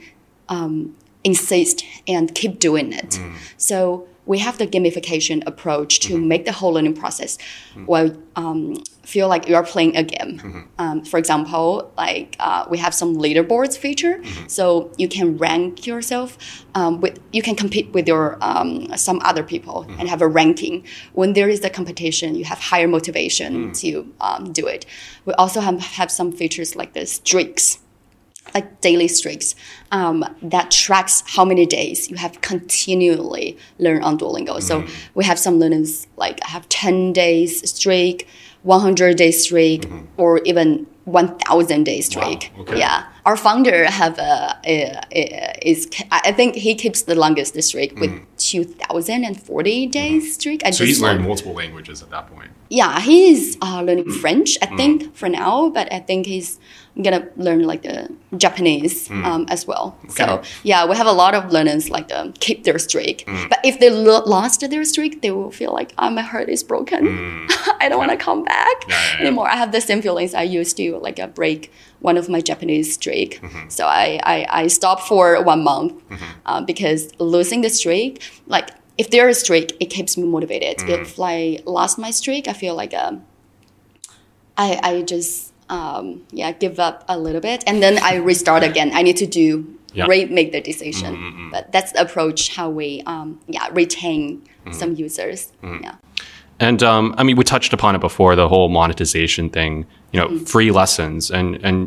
um, 0.47 0.95
insist 1.25 1.83
and 2.07 2.33
keep 2.33 2.59
doing 2.59 2.93
it. 2.93 3.19
So 3.57 4.07
we 4.25 4.39
have 4.39 4.57
the 4.57 4.67
gamification 4.67 5.43
approach 5.45 5.99
to 6.01 6.17
make 6.17 6.45
the 6.45 6.51
whole 6.51 6.73
learning 6.73 6.93
process 6.93 7.37
well 7.87 8.15
um, 8.35 8.75
feel 9.03 9.27
like 9.27 9.47
you 9.47 9.55
are 9.55 9.63
playing 9.63 9.95
a 9.97 10.03
game. 10.03 10.69
Um, 10.77 11.03
for 11.03 11.17
example, 11.17 11.91
like 11.97 12.35
uh, 12.39 12.65
we 12.69 12.77
have 12.77 12.93
some 12.93 13.15
leaderboards 13.17 13.77
feature, 13.77 14.21
so 14.47 14.91
you 14.97 15.07
can 15.07 15.37
rank 15.37 15.87
yourself 15.87 16.37
um, 16.75 17.01
with 17.01 17.19
you 17.31 17.41
can 17.41 17.55
compete 17.55 17.91
with 17.93 18.07
your 18.07 18.37
um, 18.41 18.95
some 18.97 19.19
other 19.23 19.43
people 19.43 19.85
and 19.99 20.07
have 20.07 20.21
a 20.21 20.27
ranking. 20.27 20.85
When 21.13 21.33
there 21.33 21.49
is 21.49 21.63
a 21.63 21.69
competition, 21.69 22.35
you 22.35 22.45
have 22.45 22.59
higher 22.59 22.87
motivation 22.87 23.71
to 23.73 24.13
um, 24.21 24.51
do 24.53 24.67
it. 24.67 24.85
We 25.25 25.33
also 25.33 25.59
have, 25.61 25.79
have 25.81 26.11
some 26.11 26.31
features 26.31 26.75
like 26.75 26.93
the 26.93 27.05
streaks 27.05 27.79
like 28.53 28.81
daily 28.81 29.07
streaks 29.07 29.55
um, 29.91 30.25
that 30.41 30.71
tracks 30.71 31.23
how 31.25 31.45
many 31.45 31.65
days 31.65 32.09
you 32.09 32.17
have 32.17 32.41
continually 32.41 33.57
learned 33.79 34.03
on 34.03 34.17
Duolingo. 34.17 34.61
So 34.61 34.81
mm-hmm. 34.81 34.93
we 35.13 35.23
have 35.25 35.39
some 35.39 35.59
learners 35.59 36.07
like 36.17 36.43
have 36.43 36.67
10 36.69 37.13
days 37.13 37.69
streak, 37.69 38.27
100 38.63 39.15
days 39.17 39.43
streak, 39.43 39.83
mm-hmm. 39.83 40.05
or 40.17 40.39
even 40.39 40.87
1000 41.05 41.83
days 41.83 42.07
streak. 42.07 42.51
okay. 42.59 42.79
Yeah. 42.79 43.07
Our 43.25 43.37
founder 43.37 43.85
have 43.85 44.17
a, 44.17 44.59
a, 44.65 44.99
a- 45.11 45.69
is 45.69 45.89
I 46.11 46.31
think 46.31 46.55
he 46.55 46.73
keeps 46.73 47.03
the 47.03 47.15
longest 47.15 47.61
streak 47.61 47.99
with 47.99 48.09
mm. 48.09 48.25
2040 48.37 49.85
mm-hmm. 49.85 49.91
days 49.91 50.33
streak. 50.33 50.65
I 50.65 50.71
So 50.71 50.85
he's 50.85 51.01
learned 51.01 51.23
multiple 51.23 51.53
languages 51.53 52.01
at 52.01 52.09
that 52.09 52.27
point. 52.27 52.51
yeah, 52.69 52.99
he's 52.99 53.57
uh, 53.61 53.81
learning 53.81 54.05
mm. 54.05 54.21
French, 54.21 54.57
I 54.61 54.67
mm. 54.67 54.77
think, 54.77 55.15
for 55.15 55.29
now, 55.29 55.69
but 55.69 55.91
I 55.93 55.99
think 55.99 56.25
he's 56.25 56.59
gonna 57.03 57.27
learn 57.37 57.63
like 57.63 57.81
the 57.83 58.09
Japanese 58.37 59.09
um, 59.11 59.45
as 59.49 59.65
well. 59.67 59.95
So 60.09 60.41
yeah, 60.63 60.85
we 60.89 60.95
have 60.95 61.07
a 61.07 61.11
lot 61.23 61.33
of 61.33 61.51
learners 61.51 61.89
like 61.89 62.07
the 62.09 62.31
keep 62.39 62.63
their 62.63 62.79
streak, 62.79 63.23
but 63.49 63.59
if 63.63 63.79
they 63.79 63.89
lo- 63.89 64.23
lost 64.25 64.61
their 64.69 64.83
streak, 64.85 65.21
they 65.21 65.31
will 65.31 65.51
feel 65.51 65.73
like 65.73 65.93
oh, 65.97 66.09
my 66.09 66.21
heart 66.21 66.49
is 66.49 66.63
broken. 66.63 67.47
I 67.81 67.87
don't 67.89 67.97
want 67.99 68.11
to 68.11 68.17
come 68.17 68.43
back 68.43 68.77
Yeah, 68.87 68.95
yeah, 68.95 69.13
yeah. 69.15 69.21
anymore. 69.27 69.47
I 69.49 69.55
have 69.55 69.71
the 69.71 69.81
same 69.81 70.01
feelings. 70.01 70.33
I 70.33 70.43
used 70.43 70.77
to 70.77 70.97
like 70.97 71.19
uh, 71.19 71.27
break 71.27 71.71
one 71.99 72.17
of 72.17 72.29
my 72.29 72.41
Japanese 72.41 72.93
streak, 72.93 73.39
so 73.69 73.85
I, 73.85 74.19
I 74.23 74.37
I 74.63 74.67
stopped 74.67 75.03
for 75.07 75.41
one 75.43 75.63
month 75.63 75.93
uh, 76.45 76.61
because 76.61 77.01
losing 77.19 77.61
the 77.61 77.69
streak, 77.69 78.21
like 78.47 78.69
if 78.97 79.09
there 79.09 79.29
is 79.29 79.37
a 79.37 79.39
streak, 79.45 79.67
it 79.79 79.89
keeps 79.95 80.17
me 80.17 80.23
motivated. 80.25 80.75
If 80.89 81.19
I 81.19 81.59
lost 81.65 81.97
my 81.99 82.11
streak, 82.11 82.47
I 82.47 82.53
feel 82.53 82.75
like 82.75 82.93
um, 82.93 83.23
I 84.57 84.79
I 84.83 85.01
just 85.03 85.50
um, 85.71 86.21
yeah 86.31 86.51
give 86.63 86.79
up 86.79 87.03
a 87.07 87.17
little 87.17 87.41
bit, 87.41 87.63
and 87.67 87.81
then 87.81 87.97
I 88.03 88.15
restart 88.31 88.63
again. 88.63 88.91
I 88.93 89.01
need 89.07 89.17
to 89.17 89.25
do 89.41 89.47
Yeah. 89.93 90.05
remake 90.07 90.51
the 90.51 90.61
decision, 90.71 91.13
but 91.51 91.63
that's 91.73 91.91
the 91.93 92.01
approach 92.01 92.55
how 92.55 92.69
we 92.79 93.01
um, 93.13 93.27
yeah 93.47 93.67
retain 93.81 94.41
some 94.71 94.91
users. 95.05 95.51
Yeah. 95.63 95.95
And 96.59 96.83
um, 96.83 97.05
I 97.19 97.23
mean, 97.23 97.35
we 97.37 97.43
touched 97.43 97.73
upon 97.73 97.95
it 97.95 98.01
before 98.01 98.35
the 98.35 98.47
whole 98.47 98.69
monetization 98.69 99.49
thing. 99.49 99.85
You 100.13 100.19
know, 100.21 100.29
free 100.53 100.71
lessons, 100.71 101.31
and 101.31 101.47
and 101.67 101.77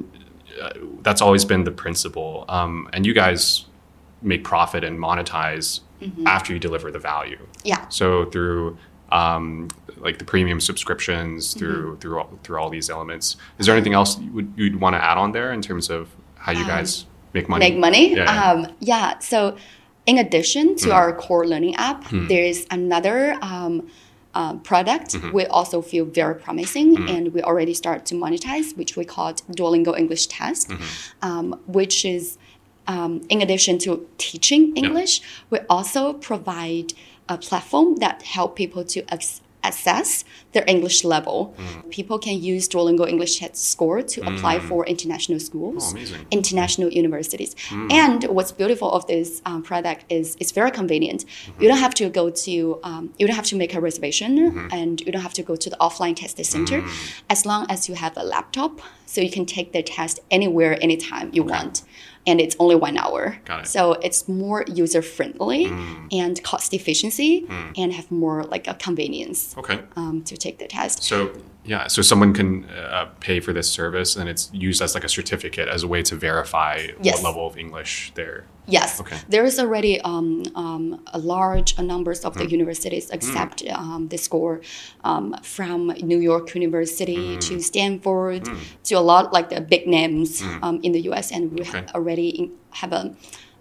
uh, 0.63 0.71
that's 1.07 1.23
always 1.23 1.45
been 1.45 1.65
the 1.65 1.71
principle. 1.85 2.45
Um, 2.49 2.89
and 2.93 3.07
you 3.07 3.15
guys 3.15 3.67
make 4.23 4.43
profit 4.43 4.83
and 4.85 4.99
monetize 4.99 5.81
after 6.27 6.53
you 6.53 6.59
deliver 6.59 6.91
the 6.91 6.99
value. 6.99 7.39
Yeah. 7.65 7.89
So 7.89 8.25
through 8.33 8.77
um, 9.13 9.69
like 10.05 10.19
the 10.19 10.25
premium 10.25 10.61
subscriptions, 10.61 11.55
through 11.55 11.97
through 12.01 12.19
all, 12.19 12.31
through 12.43 12.59
all 12.59 12.71
these 12.71 12.91
elements. 12.91 13.37
Is 13.59 13.67
there 13.67 13.75
anything 13.75 13.95
else 13.95 14.19
you 14.21 14.31
would 14.33 14.53
you'd 14.57 14.81
want 14.81 14.95
to 14.95 15.03
add 15.03 15.19
on 15.19 15.33
there 15.33 15.53
in 15.53 15.63
terms 15.63 15.91
of 15.91 16.09
how 16.37 16.53
you 16.53 16.67
guys 16.67 17.07
make 17.33 17.49
money? 17.49 17.71
make 17.71 17.79
money. 17.79 18.15
Yeah. 18.15 18.25
yeah. 18.25 18.51
Um, 18.51 18.59
yeah. 18.81 19.19
So, 19.19 19.57
in 20.07 20.19
addition 20.19 20.77
to 20.77 20.93
our 20.93 21.13
core 21.15 21.47
learning 21.47 21.75
app, 21.77 22.05
there 22.29 22.45
is 22.45 22.67
another 22.71 23.39
um, 23.41 23.89
uh, 24.35 24.55
product 24.59 25.17
we 25.33 25.47
also 25.47 25.81
feel 25.81 26.05
very 26.05 26.35
promising, 26.35 27.09
and 27.09 27.33
we 27.33 27.41
already 27.43 27.73
start 27.73 28.05
to 28.07 28.15
monetize, 28.15 28.77
which 28.77 28.97
we 28.97 29.05
called 29.05 29.37
Duolingo 29.51 29.97
English 29.99 30.27
Test, 30.27 30.71
um, 31.23 31.59
which 31.67 32.05
is 32.05 32.37
um, 32.87 33.23
in 33.31 33.41
addition 33.41 33.79
to 33.79 34.07
teaching 34.19 34.77
English, 34.77 35.23
we 35.51 35.59
also 35.71 36.13
provide 36.13 36.93
a 37.29 37.39
platform 37.39 37.97
that 37.97 38.23
help 38.23 38.55
people 38.57 38.85
to 38.85 39.03
ac- 39.11 39.41
Assens. 39.65 40.25
Their 40.55 40.65
English 40.67 41.05
level. 41.05 41.55
Mm. 41.59 41.91
People 41.91 42.19
can 42.19 42.37
use 42.43 42.69
Duolingo 42.69 43.07
English 43.07 43.39
Test 43.41 43.57
score 43.73 44.01
to 44.03 44.21
apply 44.23 44.59
mm. 44.59 44.69
for 44.69 44.87
international 44.87 45.41
schools, 45.41 45.95
Oh, 45.95 45.99
international 46.31 46.91
universities. 46.91 47.55
Mm. 47.69 47.93
And 47.93 48.25
what's 48.25 48.53
beautiful 48.53 48.91
of 48.91 49.07
this 49.07 49.43
um, 49.45 49.63
product 49.63 50.05
is 50.09 50.37
it's 50.41 50.53
very 50.53 50.71
convenient. 50.71 51.25
Mm-hmm. 51.27 51.63
You 51.63 51.69
don't 51.69 51.79
have 51.87 51.95
to 51.95 52.09
go 52.09 52.31
to, 52.31 52.81
um, 52.83 53.13
you 53.19 53.27
don't 53.27 53.37
have 53.37 53.47
to 53.47 53.57
make 53.57 53.75
a 53.75 53.81
reservation, 53.81 54.31
mm-hmm. 54.39 54.69
and 54.73 55.01
you 55.01 55.11
don't 55.13 55.23
have 55.23 55.35
to 55.35 55.43
go 55.43 55.57
to 55.57 55.69
the 55.69 55.77
offline 55.87 56.17
test 56.17 56.43
center, 56.45 56.83
as 57.29 57.45
long 57.45 57.67
as 57.69 57.89
you 57.89 57.95
have 57.95 58.17
a 58.17 58.25
laptop, 58.25 58.81
so 59.07 59.21
you 59.21 59.31
can 59.31 59.47
take 59.47 59.73
the 59.73 59.83
test 59.83 60.21
anywhere, 60.31 60.79
anytime 60.81 61.31
you 61.33 61.43
want. 61.43 61.83
And 62.27 62.41
it's 62.41 62.57
only 62.59 62.75
one 62.75 62.97
hour. 62.97 63.39
Got 63.45 63.65
it. 63.65 63.67
So 63.69 63.93
it's 64.07 64.27
more 64.29 64.65
user 64.67 65.03
friendly 65.03 65.67
and 66.11 66.43
cost 66.43 66.73
efficiency, 66.73 67.47
and 67.77 67.93
have 67.93 68.11
more 68.11 68.45
like 68.45 68.67
a 68.67 68.75
convenience 68.75 69.55
Okay. 69.59 69.79
um, 69.97 70.23
to 70.25 70.37
take 70.47 70.59
the 70.65 70.69
test. 70.79 71.03
So 71.03 71.17
yeah, 71.73 71.87
so 71.95 72.03
someone 72.03 72.33
can 72.41 72.51
uh, 72.67 73.07
pay 73.27 73.41
for 73.41 73.53
this 73.59 73.69
service, 73.79 74.11
and 74.19 74.29
it's 74.33 74.45
used 74.69 74.81
as 74.83 74.91
like 74.97 75.05
a 75.05 75.09
certificate 75.19 75.67
as 75.77 75.83
a 75.83 75.89
way 75.95 76.03
to 76.11 76.15
verify 76.29 76.75
Yes. 77.01 77.15
what 77.15 77.23
level 77.29 77.45
of 77.51 77.55
English 77.65 78.13
they're. 78.17 78.45
Yes, 78.67 79.01
Okay. 79.03 79.19
there 79.35 79.45
is 79.51 79.57
already 79.59 79.95
um, 80.13 80.43
um, 80.65 80.85
a 81.19 81.19
large 81.19 81.71
numbers 81.79 82.21
of 82.25 82.33
the 82.41 82.47
universities 82.59 83.11
accept 83.17 83.63
um, 83.69 84.09
the 84.13 84.17
score 84.27 84.61
um, 85.11 85.27
from 85.43 85.79
New 86.11 86.21
York 86.31 86.55
University 86.55 87.37
to 87.47 87.61
Stanford 87.71 88.43
to 88.89 88.93
a 89.03 89.05
lot 89.13 89.25
like 89.37 89.49
the 89.55 89.61
big 89.75 89.85
names 89.87 90.43
um, 90.65 90.77
in 90.83 90.93
the 90.97 91.03
U.S. 91.11 91.27
and 91.35 91.43
we 91.53 91.61
Okay. 91.61 91.81
ha- 91.81 91.93
already 91.99 92.29
in, 92.41 92.47
have 92.81 92.93
a. 93.01 93.03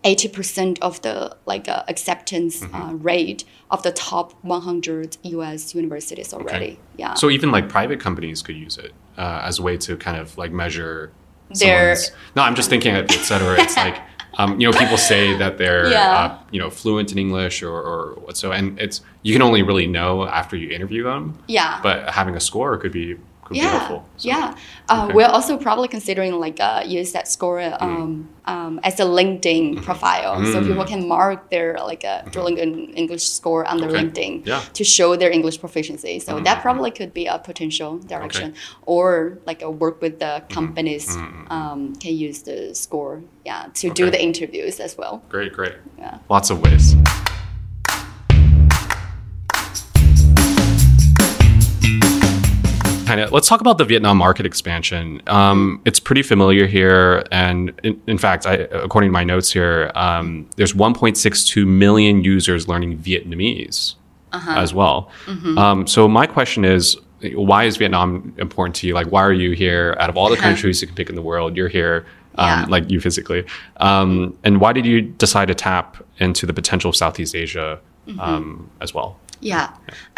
80% 0.03 0.79
of 0.81 1.01
the 1.01 1.35
like 1.45 1.67
uh, 1.69 1.83
acceptance 1.87 2.63
uh, 2.73 2.91
rate 2.93 3.43
of 3.71 3.83
the 3.83 3.91
top 3.91 4.33
100 4.43 5.17
US 5.23 5.73
universities 5.75 6.33
already. 6.33 6.79
Yeah. 6.97 7.13
So 7.15 7.29
even 7.29 7.51
like 7.51 7.69
private 7.69 7.99
companies 7.99 8.41
could 8.41 8.55
use 8.55 8.77
it 8.77 8.93
uh, 9.17 9.41
as 9.43 9.59
a 9.59 9.61
way 9.61 9.77
to 9.77 9.95
kind 9.97 10.17
of 10.17 10.37
like 10.37 10.51
measure. 10.51 11.11
Their- 11.59 11.95
No, 12.35 12.41
I'm 12.43 12.55
just 12.55 12.69
thinking, 12.69 12.93
et 12.95 13.11
cetera. 13.11 13.61
It's 13.61 13.77
like. 13.77 13.97
Um, 14.35 14.59
you 14.59 14.65
know, 14.67 14.75
people 14.75 14.97
say 14.97 15.37
that 15.37 15.59
they're, 15.59 15.91
Yeah. 15.91 16.11
uh, 16.11 16.39
you 16.49 16.59
know, 16.59 16.71
fluent 16.71 17.11
in 17.11 17.19
English 17.19 17.61
or, 17.61 17.71
or 17.71 18.15
what 18.25 18.35
so, 18.35 18.51
and 18.51 18.79
it's 18.79 19.01
you 19.21 19.31
can 19.31 19.43
only 19.43 19.61
really 19.61 19.85
know 19.85 20.25
after 20.25 20.55
you 20.57 20.71
interview 20.71 21.03
them. 21.03 21.37
yeah. 21.47 21.79
But 21.83 22.09
having 22.09 22.33
a 22.35 22.39
score 22.39 22.75
could 22.79 22.91
be 22.91 23.15
could 23.45 23.53
be 23.53 23.59
yeah, 23.59 23.69
helpful. 23.69 24.05
So, 24.17 24.29
yeah. 24.29 24.55
Uh, 24.89 25.05
okay. 25.05 25.13
We're 25.13 25.27
also 25.27 25.57
probably 25.57 25.87
considering 25.87 26.33
like 26.39 26.59
uh, 26.59 26.83
use 26.85 27.11
that 27.13 27.27
score 27.27 27.61
um, 27.79 28.29
um, 28.45 28.79
as 28.83 28.99
a 28.99 29.03
LinkedIn 29.03 29.83
profile, 29.83 30.43
so 30.51 30.61
people 30.61 30.85
can 30.85 31.07
mark 31.07 31.49
their 31.49 31.77
like 31.83 32.03
a 32.03 32.23
Duolingo 32.31 32.91
English 32.95 33.27
score 33.27 33.65
on 33.65 33.77
their 33.79 33.89
Okay. 33.89 34.03
LinkedIn 34.03 34.45
Yeah. 34.45 34.61
to 34.73 34.83
show 34.83 35.15
their 35.15 35.31
English 35.31 35.59
proficiency. 35.59 36.19
So 36.19 36.39
that 36.39 36.61
probably 36.61 36.91
could 36.91 37.13
be 37.13 37.25
a 37.27 37.37
potential 37.39 37.99
direction, 37.99 38.55
or 38.85 39.37
like 39.45 39.61
a 39.61 39.69
work 39.69 40.01
with 40.01 40.19
the 40.19 40.43
companies 40.49 41.15
um, 41.49 41.95
can 41.95 42.15
use 42.15 42.43
the 42.43 42.73
score, 42.73 43.21
yeah, 43.45 43.67
to 43.75 43.89
do 43.89 44.09
the 44.09 44.21
interviews 44.21 44.79
as 44.79 44.97
well. 44.97 45.21
Great, 45.29 45.53
great. 45.53 45.75
Yeah. 45.97 46.17
Lots 46.29 46.49
of 46.49 46.61
ways. 46.61 46.95
Kind 53.13 53.25
of. 53.25 53.31
Let's 53.31 53.47
talk 53.47 53.61
about 53.61 53.77
the 53.77 53.85
Vietnam 53.85 54.17
market 54.17 54.45
expansion. 54.45 55.21
Um, 55.27 55.81
it's 55.85 55.99
pretty 55.99 56.23
familiar 56.23 56.65
here, 56.65 57.23
and 57.31 57.71
in, 57.83 58.01
in 58.07 58.17
fact, 58.17 58.47
I, 58.47 58.53
according 58.71 59.09
to 59.09 59.11
my 59.11 59.23
notes 59.23 59.51
here, 59.53 59.91
um, 59.93 60.49
there's 60.55 60.73
1.62 60.73 61.67
million 61.67 62.23
users 62.23 62.67
learning 62.67 62.97
Vietnamese 62.97 63.95
as 64.57 64.73
well. 64.73 65.11
Um, 65.59 65.85
so 65.85 66.07
my 66.07 66.25
question 66.25 66.65
is, 66.65 66.97
why 67.35 67.65
is 67.65 67.77
Vietnam 67.77 68.33
important 68.39 68.75
to 68.77 68.87
you? 68.87 68.95
Like, 68.95 69.07
why 69.11 69.21
are 69.21 69.31
you 69.31 69.51
here? 69.51 69.95
Out 69.99 70.09
of 70.09 70.17
all 70.17 70.29
the 70.31 70.37
countries 70.47 70.81
you 70.81 70.87
can 70.87 70.95
pick 70.95 71.09
in 71.09 71.15
the 71.15 71.21
world, 71.21 71.55
you're 71.55 71.69
here. 71.69 72.07
Um, 72.35 72.47
Yeah. 72.47 72.65
like 72.67 72.89
you 72.89 72.99
physically, 72.99 73.45
um, 73.77 74.35
and 74.43 74.59
why 74.59 74.73
did 74.73 74.87
you 74.87 75.01
decide 75.01 75.49
to 75.49 75.53
tap 75.55 76.03
into 76.17 76.47
the 76.47 76.53
potential 76.53 76.89
of 76.89 76.95
Southeast 76.95 77.35
Asia 77.35 77.79
um, 78.19 78.71
as 78.81 78.91
well? 78.91 79.19
Yeah. 79.43 79.67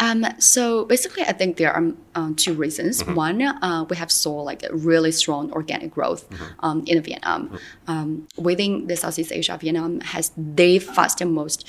Um, 0.00 0.24
so 0.38 0.84
basically, 0.84 1.22
I 1.24 1.32
think 1.32 1.56
there 1.56 1.72
are 1.72 1.84
um, 2.14 2.34
two 2.36 2.54
reasons. 2.54 3.02
Mm-hmm. 3.02 3.14
One, 3.14 3.42
uh, 3.42 3.84
we 3.90 3.96
have 3.96 4.10
saw 4.10 4.34
like 4.50 4.62
a 4.62 4.74
really 4.74 5.12
strong 5.12 5.52
organic 5.52 5.90
growth 5.98 6.22
Mm-hmm. 6.30 6.64
um, 6.66 6.78
in 6.86 7.02
Vietnam. 7.02 7.40
Um, 7.88 8.08
within 8.48 8.86
the 8.86 8.96
Southeast 8.96 9.32
Asia, 9.32 9.58
Vietnam 9.60 10.00
has 10.14 10.30
the 10.36 10.78
fastest 10.78 11.30
most 11.30 11.60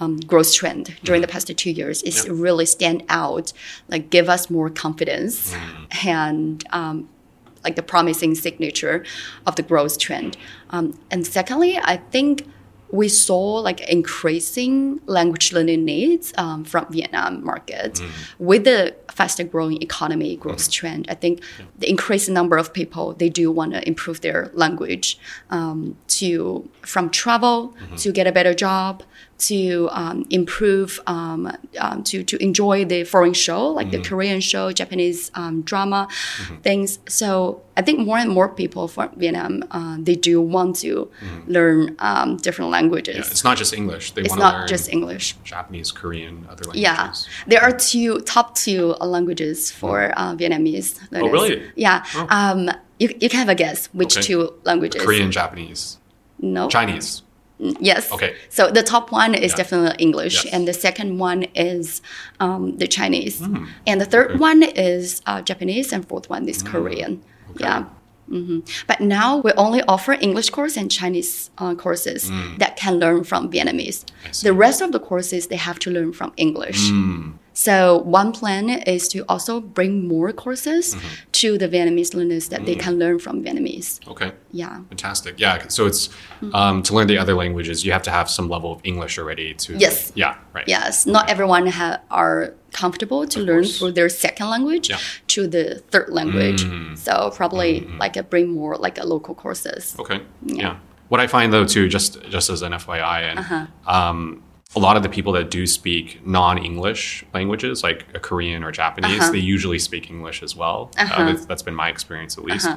um, 0.00 0.16
growth 0.30 0.52
trend 0.52 0.84
during 1.04 1.20
the 1.22 1.28
past 1.28 1.46
two 1.56 1.70
years. 1.70 2.02
It's 2.02 2.22
Mm-hmm. 2.24 2.34
Yeah. 2.36 2.42
really 2.46 2.66
stand 2.66 3.00
out, 3.08 3.52
like 3.88 4.10
give 4.10 4.28
us 4.28 4.50
more 4.50 4.68
confidence 4.70 5.52
Mm-hmm. 5.54 6.08
and 6.08 6.64
um, 6.72 7.08
like 7.64 7.76
the 7.76 7.82
promising 7.94 8.34
signature 8.34 9.04
of 9.46 9.54
the 9.56 9.62
growth 9.62 9.96
trend. 9.98 10.36
Um, 10.74 10.98
and 11.12 11.26
secondly, 11.26 11.78
I 11.92 11.96
think 12.12 12.46
we 12.94 13.08
saw 13.08 13.54
like 13.68 13.80
increasing 13.98 15.00
language 15.06 15.52
learning 15.52 15.84
needs 15.84 16.32
um, 16.38 16.64
from 16.64 16.86
Vietnam 16.90 17.44
market 17.44 18.00
with 18.38 18.62
the 18.64 18.94
faster 19.10 19.44
growing 19.44 19.82
economy 19.82 20.36
growth 20.36 20.70
trend. 20.70 21.06
I 21.08 21.14
think 21.14 21.40
the 21.78 21.88
increasing 21.90 22.34
number 22.34 22.56
of 22.56 22.72
people 22.72 23.04
they 23.14 23.28
do 23.28 23.50
want 23.50 23.72
to 23.72 23.80
improve 23.86 24.20
their 24.20 24.50
language 24.54 25.18
um, 25.50 25.96
to 26.18 26.68
from 26.82 27.10
travel 27.10 27.74
to 28.02 28.12
get 28.12 28.26
a 28.26 28.32
better 28.32 28.54
job 28.54 29.02
to 29.36 29.88
um, 29.90 30.24
improve 30.30 31.00
um, 31.06 31.50
um, 31.80 32.02
to 32.04 32.22
to 32.24 32.36
enjoy 32.42 32.84
the 32.84 33.04
foreign 33.04 33.32
show 33.34 33.68
like 33.68 33.90
the 33.90 34.00
Korean 34.00 34.40
show, 34.40 34.70
Japanese 34.72 35.30
um, 35.34 35.62
drama, 35.62 36.08
things. 36.62 36.98
So 37.08 37.60
I 37.76 37.82
think 37.82 37.98
more 38.06 38.16
and 38.18 38.30
more 38.30 38.48
people 38.48 38.86
from 38.88 39.10
Vietnam 39.16 39.64
uh, 39.70 39.96
they 39.98 40.14
do 40.14 40.40
want 40.40 40.76
to 40.76 41.10
learn 41.46 41.96
um, 41.98 42.36
different 42.38 42.70
languages. 42.70 43.16
Yeah, 43.16 43.22
it's 43.22 43.44
not 43.44 43.56
just 43.58 43.74
English. 43.74 44.12
They 44.12 44.22
it's 44.22 44.36
not 44.36 44.68
just 44.68 44.88
English. 44.88 45.34
Japanese, 45.44 45.90
Korean, 45.90 46.46
other 46.48 46.64
languages. 46.64 46.82
Yeah, 46.82 47.12
there 47.48 47.62
are 47.62 47.72
two 47.76 48.20
top 48.20 48.54
two 48.54 48.94
uh, 49.00 49.06
languages 49.06 49.70
for 49.70 50.12
uh, 50.16 50.34
Vietnamese. 50.36 51.00
learners. 51.10 51.28
Oh, 51.28 51.32
really? 51.32 51.72
Yeah. 51.74 52.04
Oh. 52.14 52.26
Um, 52.30 52.70
you, 53.00 53.08
you 53.20 53.28
can 53.28 53.40
have 53.40 53.48
a 53.48 53.56
guess 53.56 53.86
which 53.92 54.16
Okay. 54.16 54.26
two 54.28 54.54
languages. 54.62 55.02
Korean, 55.02 55.32
Japanese, 55.32 55.98
No. 56.38 56.68
Chinese. 56.68 57.23
Yes. 57.58 58.10
Okay. 58.12 58.34
So 58.48 58.70
the 58.70 58.82
top 58.82 59.12
one 59.12 59.34
is 59.34 59.52
Yeah. 59.52 59.56
definitely 59.62 59.96
English, 59.98 60.44
Yes. 60.44 60.54
and 60.54 60.66
the 60.66 60.72
second 60.72 61.18
one 61.18 61.44
is 61.54 62.02
um, 62.40 62.76
the 62.78 62.88
Chinese, 62.88 63.38
Hmm. 63.38 63.64
and 63.86 64.00
the 64.00 64.06
third 64.06 64.40
one 64.40 64.62
is 64.62 65.22
uh, 65.26 65.40
Japanese, 65.40 65.92
and 65.92 66.06
fourth 66.08 66.28
one 66.28 66.48
is 66.48 66.62
Korean. 66.62 67.12
Hmm. 67.22 67.50
Okay. 67.52 67.64
Yeah. 67.64 67.84
hmm 68.28 68.58
But 68.90 68.98
now 69.00 69.36
we 69.44 69.50
only 69.56 69.82
offer 69.86 70.12
English 70.20 70.50
course 70.50 70.76
and 70.80 70.90
Chinese 70.90 71.50
uh, 71.58 71.74
courses 71.84 72.30
that 72.58 72.72
can 72.76 72.94
learn 72.98 73.22
from 73.24 73.50
Vietnamese. 73.52 73.98
Hmm. 74.02 74.30
The 74.48 74.52
rest 74.52 74.80
of 74.82 74.90
the 74.92 74.98
courses 75.10 75.46
they 75.46 75.56
have 75.68 75.78
to 75.84 75.90
learn 75.90 76.12
from 76.12 76.32
English. 76.36 76.80
So 77.56 77.98
one 77.98 78.32
plan 78.32 78.68
is 78.68 79.08
to 79.08 79.24
also 79.28 79.60
bring 79.60 80.06
more 80.08 80.32
courses 80.32 80.94
Mm-hmm. 80.94 81.30
to 81.40 81.58
the 81.58 81.68
Vietnamese 81.68 82.14
learners 82.14 82.48
that 82.48 82.66
they 82.66 82.74
can 82.74 82.98
learn 82.98 83.18
from 83.18 83.42
Vietnamese. 83.44 84.00
Okay. 84.08 84.32
Yeah. 84.52 84.80
Fantastic. 84.88 85.38
Yeah. 85.38 85.68
So 85.68 85.86
it's 85.86 86.08
um, 86.52 86.82
to 86.82 86.94
learn 86.94 87.06
the 87.06 87.18
other 87.18 87.34
languages, 87.34 87.84
you 87.84 87.92
have 87.92 88.02
to 88.02 88.10
have 88.10 88.28
some 88.28 88.48
level 88.48 88.70
of 88.72 88.80
English 88.84 89.18
already. 89.18 89.54
To 89.54 89.76
Yes. 89.76 90.12
Yeah. 90.16 90.34
Right. 90.52 90.66
Yes, 90.68 91.06
not 91.06 91.30
everyone 91.30 91.66
ha- 91.68 92.00
are 92.10 92.54
comfortable 92.72 93.26
to 93.28 93.38
learn 93.40 93.62
course. 93.64 93.78
through 93.78 93.92
their 93.92 94.08
second 94.08 94.48
language 94.50 94.90
Yeah. 94.90 94.96
Mm. 94.96 95.26
to 95.34 95.46
the 95.46 95.64
third 95.92 96.08
language. 96.10 96.66
So 96.98 97.30
probably 97.34 97.86
like 97.98 98.16
a 98.16 98.22
bring 98.22 98.46
more 98.52 98.76
like 98.76 98.98
a 98.98 99.06
local 99.06 99.34
courses. 99.34 99.94
Okay. 99.98 100.20
Yeah. 100.44 100.76
What 101.08 101.20
I 101.20 101.26
find 101.28 101.52
though 101.52 101.66
too, 101.66 101.88
just 101.88 102.20
just 102.36 102.50
as 102.50 102.62
an 102.62 102.72
FYI, 102.72 103.20
and 103.30 103.38
Uh-huh. 103.38 103.66
um, 103.96 104.42
a 104.76 104.78
lot 104.80 104.96
of 104.96 105.02
the 105.02 105.08
people 105.08 105.32
that 105.32 105.50
do 105.50 105.66
speak 105.66 106.26
non-English 106.26 107.24
languages, 107.32 107.82
like 107.82 108.06
a 108.14 108.18
Korean 108.18 108.64
or 108.64 108.72
Japanese, 108.72 109.20
Uh-huh. 109.20 109.32
they 109.32 109.38
usually 109.38 109.78
speak 109.78 110.10
English 110.10 110.42
as 110.42 110.56
well. 110.56 110.90
Uh, 110.98 111.02
Uh-huh. 111.02 111.24
that's, 111.26 111.46
that's 111.46 111.62
been 111.62 111.74
my 111.74 111.88
experience 111.88 112.36
at 112.38 112.44
least. 112.44 112.68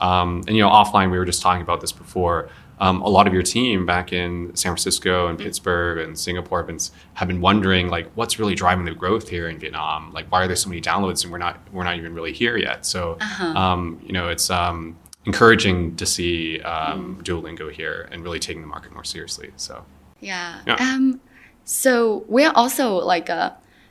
Um, 0.00 0.42
and 0.46 0.56
you 0.56 0.62
know, 0.62 0.70
offline, 0.70 1.10
we 1.10 1.18
were 1.18 1.24
just 1.26 1.42
talking 1.42 1.62
about 1.62 1.80
this 1.80 1.92
before. 1.92 2.48
Um, 2.80 3.00
a 3.02 3.08
lot 3.08 3.28
of 3.28 3.32
your 3.32 3.44
team 3.44 3.86
back 3.86 4.12
in 4.12 4.50
San 4.56 4.70
Francisco 4.70 5.28
and 5.28 5.38
Pittsburgh 5.38 5.98
and 5.98 6.18
Singapore 6.18 6.58
have 6.60 6.66
been, 6.66 6.78
have 7.14 7.28
been 7.28 7.40
wondering 7.40 7.88
like 7.88 8.10
what's 8.16 8.40
really 8.40 8.56
driving 8.56 8.84
the 8.84 8.94
growth 8.94 9.28
here 9.28 9.48
in 9.48 9.58
Vietnam. 9.58 10.12
Like 10.12 10.26
why 10.32 10.42
are 10.42 10.48
there 10.48 10.56
so 10.56 10.68
many 10.68 10.80
downloads 10.80 11.22
and 11.22 11.30
we're 11.30 11.38
not 11.38 11.60
we're 11.72 11.84
not 11.84 11.96
even 11.96 12.12
really 12.14 12.32
here 12.32 12.56
yet. 12.56 12.84
So 12.84 13.18
um, 13.40 14.00
you 14.04 14.12
know 14.12 14.28
it's 14.28 14.50
um, 14.50 14.96
encouraging 15.26 15.94
to 15.96 16.06
see 16.06 16.60
um, 16.62 17.20
Duolingo 17.22 17.70
here 17.70 18.08
and 18.10 18.24
really 18.24 18.40
taking 18.40 18.62
the 18.62 18.68
market 18.68 18.92
more 18.92 19.04
seriously. 19.04 19.52
So 19.56 19.84
Yeah. 20.18 20.58
Yeah. 20.66 20.76
So 21.64 22.24
we're 22.28 22.52
also 22.54 22.96
like 22.96 23.30
uh, 23.30 23.50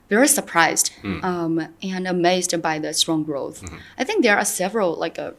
very 0.10 0.28
surprised 0.28 0.92
Hmm. 1.02 1.24
um, 1.24 1.68
and 1.82 2.08
amazed 2.08 2.60
by 2.62 2.80
the 2.80 2.94
strong 2.94 3.24
growth. 3.24 3.62
Mm-hmm. 3.64 3.78
I 3.98 4.04
think 4.04 4.24
there 4.24 4.38
are 4.38 4.46
several 4.46 4.96
like 4.96 5.18
uh, 5.20 5.32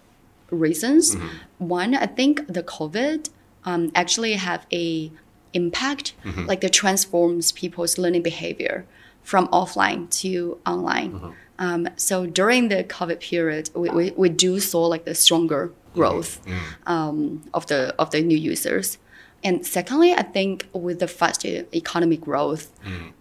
reasons. 0.51 1.14
Mm-hmm. 1.14 1.68
One, 1.68 1.95
I 1.95 2.07
think 2.07 2.47
the 2.49 2.62
COVID 2.62 3.31
um, 3.64 3.90
actually 3.95 4.35
have 4.35 4.66
a 4.73 5.11
impact, 5.53 6.14
Mm-hmm. 6.25 6.47
like 6.47 6.64
it 6.64 6.73
transforms 6.73 7.53
people's 7.53 7.99
learning 7.99 8.23
behavior 8.23 8.87
from 9.23 9.47
offline 9.49 10.09
to 10.23 10.59
online. 10.66 11.12
Mm-hmm. 11.12 11.31
Um, 11.59 11.88
so 11.97 12.27
during 12.27 12.68
the 12.68 12.83
COVID 12.83 13.21
period, 13.21 13.71
we, 13.75 13.88
we, 13.90 14.11
we 14.16 14.29
do 14.31 14.59
saw 14.59 14.87
like 14.87 15.05
the 15.05 15.14
stronger 15.14 15.71
growth 15.95 16.40
um, 16.87 17.42
of 17.53 17.66
the 17.66 17.95
of 17.99 18.11
the 18.11 18.23
new 18.23 18.37
users. 18.38 18.99
And 19.44 19.66
secondly, 19.66 20.12
I 20.14 20.22
think 20.22 20.66
with 20.72 21.00
the 21.00 21.09
fast 21.09 21.44
economic 21.44 22.20
growth, 22.20 22.70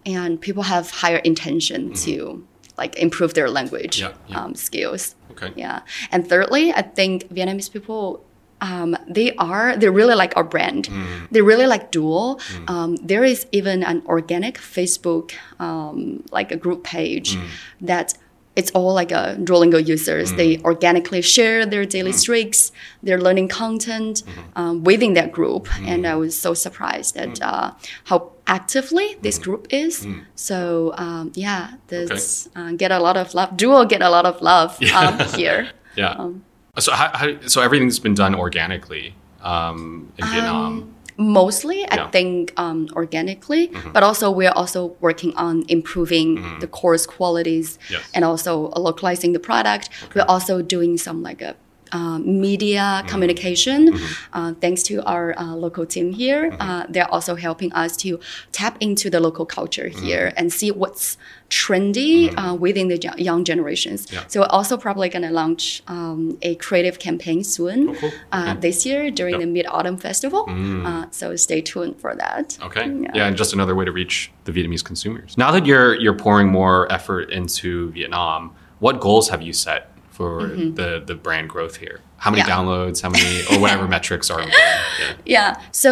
and 0.06 0.40
people 0.40 0.62
have 0.64 0.90
higher 0.90 1.18
intention 1.18 1.92
to 2.04 2.46
like 2.78 2.96
improve 2.96 3.34
their 3.34 3.50
language 3.50 4.00
Yeah, 4.00 4.12
yeah. 4.28 4.40
Um, 4.42 4.54
skills. 4.54 5.14
Okay. 5.32 5.52
Yeah. 5.56 5.80
And 6.10 6.26
thirdly, 6.28 6.72
I 6.72 6.82
think 6.82 7.28
Vietnamese 7.34 7.70
people. 7.72 8.24
Um, 8.60 8.96
they 9.08 9.34
are 9.38 9.76
they 9.76 9.88
really 9.88 10.14
like 10.14 10.36
our 10.36 10.44
brand. 10.44 10.88
They 11.32 11.42
really 11.42 11.66
like 11.66 11.90
Duo. 11.90 12.38
Um, 12.68 12.94
there 12.96 13.24
is 13.24 13.44
even 13.50 13.82
an 13.82 14.02
organic 14.06 14.54
Facebook 14.56 15.32
um, 15.58 16.22
like 16.30 16.52
a 16.52 16.56
group 16.56 16.84
page 16.84 17.36
that 17.80 18.14
it's 18.54 18.70
all 18.72 18.92
like 18.92 19.12
a 19.12 19.36
Duolingo 19.40 19.84
users. 19.86 20.32
They 20.32 20.58
organically 20.60 21.22
share 21.22 21.64
their 21.64 21.86
daily 21.86 22.12
streaks, 22.12 22.70
their 23.02 23.18
learning 23.18 23.48
content 23.48 24.22
um, 24.56 24.84
within 24.84 25.14
that 25.14 25.32
group. 25.32 25.68
And 25.80 26.06
I 26.06 26.16
was 26.16 26.38
so 26.38 26.52
surprised 26.54 27.16
at 27.16 27.40
uh, 27.40 27.72
how 28.04 28.32
actively 28.46 29.16
this 29.22 29.38
group 29.38 29.68
is. 29.70 30.06
So 30.34 30.92
um, 30.96 31.32
yeah, 31.34 31.74
this 31.88 32.48
uh, 32.54 32.72
get 32.72 32.92
a 32.92 32.98
lot 32.98 33.16
of 33.16 33.34
love. 33.34 33.56
Duo 33.56 33.84
get 33.84 34.02
a 34.02 34.10
lot 34.10 34.26
of 34.26 34.42
love 34.42 34.80
um, 34.92 35.18
here. 35.34 35.70
yeah. 35.96 36.12
Um, 36.12 36.44
so 36.78 36.92
how, 36.92 37.10
how, 37.16 37.40
so 37.46 37.60
everything's 37.62 37.98
been 37.98 38.14
done 38.14 38.34
organically 38.34 39.14
um, 39.40 40.12
in 40.18 40.26
Vietnam. 40.26 40.91
Mostly, 41.16 41.80
Yeah. 41.80 41.86
Mm-hmm. 41.88 42.08
I 42.08 42.10
think 42.10 42.52
um, 42.56 42.88
organically, 42.94 43.70
but 43.92 44.02
also 44.02 44.30
we're 44.30 44.50
also 44.56 44.96
working 45.00 45.34
on 45.36 45.64
improving 45.68 46.58
the 46.60 46.66
course 46.66 47.06
qualities 47.06 47.78
Yes. 47.90 48.02
and 48.14 48.24
also 48.24 48.70
localizing 48.76 49.32
the 49.32 49.40
product. 49.40 49.88
We're 50.14 50.24
also 50.28 50.62
doing 50.62 50.98
some 50.98 51.22
like 51.22 51.40
a 51.42 51.54
um, 51.92 52.40
media 52.40 52.72
Mm-hmm. 52.82 53.08
communication. 53.08 53.98
Uh, 54.32 54.54
thanks 54.60 54.82
to 54.84 55.02
our 55.04 55.34
uh, 55.38 55.54
local 55.54 55.84
team 55.86 56.12
here, 56.12 56.56
uh, 56.60 56.84
they're 56.88 57.10
also 57.12 57.34
helping 57.36 57.72
us 57.72 57.96
to 57.98 58.18
tap 58.52 58.76
into 58.80 59.08
the 59.10 59.20
local 59.20 59.46
culture 59.46 59.88
Mm-hmm. 59.90 60.04
here 60.06 60.32
and 60.36 60.52
see 60.52 60.70
what's 60.70 61.16
trendy 61.50 62.32
uh, 62.36 62.54
within 62.54 62.88
the 62.88 62.98
young 63.18 63.44
generations. 63.44 64.06
Yeah. 64.10 64.24
So 64.28 64.40
we're 64.40 64.46
also 64.46 64.76
probably 64.76 65.08
going 65.10 65.22
to 65.22 65.30
launch 65.30 65.82
um, 65.86 66.38
a 66.42 66.54
creative 66.56 66.98
campaign 66.98 67.44
soon 67.44 67.90
Oh, 67.90 67.94
cool. 67.94 68.10
uh, 68.32 68.54
this 68.54 68.86
year 68.86 69.10
during 69.10 69.34
Yep. 69.34 69.40
the 69.40 69.46
Mid 69.46 69.66
Autumn 69.66 69.96
Festival. 69.98 70.46
Mm. 70.46 70.86
Uh, 70.86 71.06
so 71.10 71.36
stay 71.36 71.60
tuned 71.60 72.00
for 72.00 72.14
that. 72.16 72.58
Okay. 72.62 72.86
Yeah. 72.88 73.10
Yeah. 73.14 73.26
and 73.28 73.36
just 73.36 73.52
another 73.52 73.74
way 73.74 73.84
to 73.84 73.92
reach 73.92 74.30
the 74.44 74.52
Vietnamese 74.52 74.84
consumers. 74.84 75.36
Now 75.36 75.50
that 75.52 75.66
you're 75.66 75.94
you're 75.94 76.14
pouring 76.16 76.48
more 76.48 76.90
effort 76.90 77.30
into 77.30 77.90
Vietnam, 77.92 78.54
what 78.80 79.00
goals 79.00 79.28
have 79.28 79.42
you 79.42 79.52
set 79.52 79.91
for 80.22 80.34
the 80.78 80.88
the 81.10 81.16
brand 81.24 81.46
growth 81.54 81.76
here? 81.84 81.98
How 82.24 82.30
many 82.30 82.42
Mm-hmm. 82.42 82.50
Yeah. 82.50 82.56
downloads? 82.56 82.98
How 83.04 83.10
many 83.16 83.32
or 83.50 83.56
whatever 83.62 83.86
metrics 83.96 84.26
are 84.32 84.40
important? 84.48 85.16
Yeah. 85.26 85.34
Yeah. 85.36 85.50
So 85.82 85.90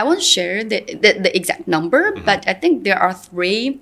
I 0.00 0.02
won't 0.08 0.22
share 0.34 0.56
the, 0.72 0.78
the, 1.04 1.10
the 1.26 1.30
exact 1.40 1.64
number, 1.76 2.02
Mm-hmm. 2.12 2.24
but 2.30 2.40
I 2.52 2.54
think 2.62 2.72
there 2.88 2.98
are 3.06 3.12
three 3.28 3.80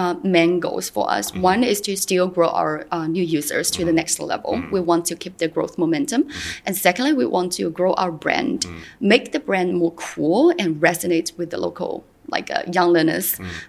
uh, 0.00 0.14
main 0.36 0.52
goals 0.66 0.88
for 0.96 1.04
us. 1.18 1.24
Mm-hmm. 1.30 1.42
One 1.52 1.60
is 1.72 1.78
to 1.86 1.92
still 2.06 2.26
grow 2.36 2.48
our 2.62 2.74
uh, 2.96 3.06
new 3.16 3.26
users 3.40 3.66
to 3.76 3.84
the 3.84 3.92
next 4.00 4.16
level. 4.32 4.52
Mm-hmm. 4.54 4.72
We 4.76 4.80
want 4.90 5.02
to 5.10 5.14
keep 5.22 5.34
the 5.42 5.48
growth 5.54 5.74
momentum. 5.76 6.20
And 6.64 6.72
secondly, 6.86 7.12
we 7.22 7.26
want 7.36 7.52
to 7.60 7.64
grow 7.78 7.92
our 8.02 8.12
brand, 8.24 8.60
Mm-hmm. 8.62 9.08
make 9.12 9.24
the 9.36 9.40
brand 9.48 9.68
more 9.82 9.92
cool 10.08 10.42
and 10.60 10.68
resonate 10.88 11.28
with 11.38 11.48
the 11.52 11.58
local 11.66 11.92
like 12.36 12.50
uh, 12.50 12.62
young 12.72 12.90
learners. 12.96 13.26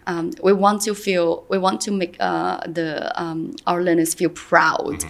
Um, 0.08 0.32
we 0.42 0.54
want 0.54 0.82
to 0.88 0.96
feel, 0.96 1.46
we 1.50 1.58
want 1.58 1.80
to 1.82 1.92
make 1.92 2.16
uh, 2.20 2.62
the 2.78 2.90
um, 3.22 3.40
our 3.68 3.82
learners 3.88 4.14
feel 4.20 4.30
proud 4.30 5.04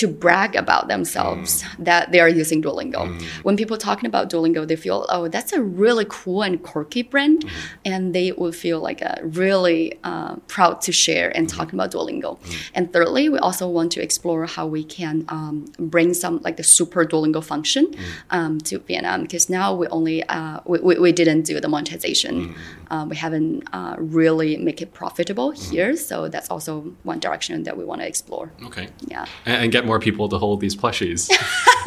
to 0.00 0.08
brag 0.08 0.56
about 0.56 0.88
themselves 0.88 1.64
that 1.78 2.12
they 2.12 2.20
are 2.20 2.28
using 2.42 2.62
Duolingo. 2.62 3.02
When 3.42 3.56
people 3.56 3.76
talking 3.76 4.06
about 4.06 4.30
Duolingo, 4.30 4.66
they 4.66 4.76
feel, 4.76 5.04
oh, 5.10 5.28
that's 5.28 5.52
a 5.52 5.60
really 5.62 6.06
cool 6.08 6.42
and 6.42 6.62
quirky 6.62 7.02
brand, 7.02 7.44
and 7.84 8.14
they 8.14 8.32
will 8.32 8.52
feel 8.52 8.80
like 8.80 9.00
a 9.02 9.18
really 9.22 9.98
uh, 10.04 10.36
proud 10.54 10.80
to 10.82 10.92
share 10.92 11.28
and 11.36 11.48
talk 11.48 11.72
about 11.72 11.90
Duolingo. 11.92 12.38
And 12.74 12.92
thirdly, 12.92 13.28
we 13.28 13.38
also 13.38 13.68
want 13.68 13.92
to 13.92 14.00
explore 14.02 14.46
how 14.46 14.66
we 14.66 14.84
can 14.84 15.24
um, 15.28 15.66
bring 15.78 16.14
some 16.14 16.40
like 16.42 16.56
the 16.56 16.62
super 16.62 17.04
Duolingo 17.04 17.42
function 17.42 17.94
um, 18.30 18.58
to 18.68 18.78
Vietnam 18.78 19.22
because 19.22 19.50
now 19.50 19.74
we 19.74 19.86
only 19.88 20.22
uh, 20.24 20.60
we, 20.64 20.78
we, 20.78 20.98
we 20.98 21.12
didn't 21.12 21.42
do 21.42 21.60
the 21.60 21.68
monetization. 21.68 22.54
Uh, 22.90 22.99
we 23.08 23.16
haven't 23.16 23.64
uh, 23.72 23.96
really 23.98 24.56
make 24.56 24.82
it 24.82 24.92
profitable 24.92 25.50
here, 25.50 25.96
so 25.96 26.28
that's 26.28 26.50
also 26.50 26.80
one 27.02 27.18
direction 27.20 27.62
that 27.64 27.76
we 27.76 27.84
want 27.84 28.00
to 28.00 28.06
explore. 28.06 28.52
Okay. 28.64 28.88
Yeah. 29.06 29.26
And, 29.46 29.64
and 29.64 29.72
get 29.72 29.86
more 29.86 29.98
people 29.98 30.28
to 30.28 30.38
hold 30.38 30.60
these 30.60 30.76
plushies. 30.76 31.30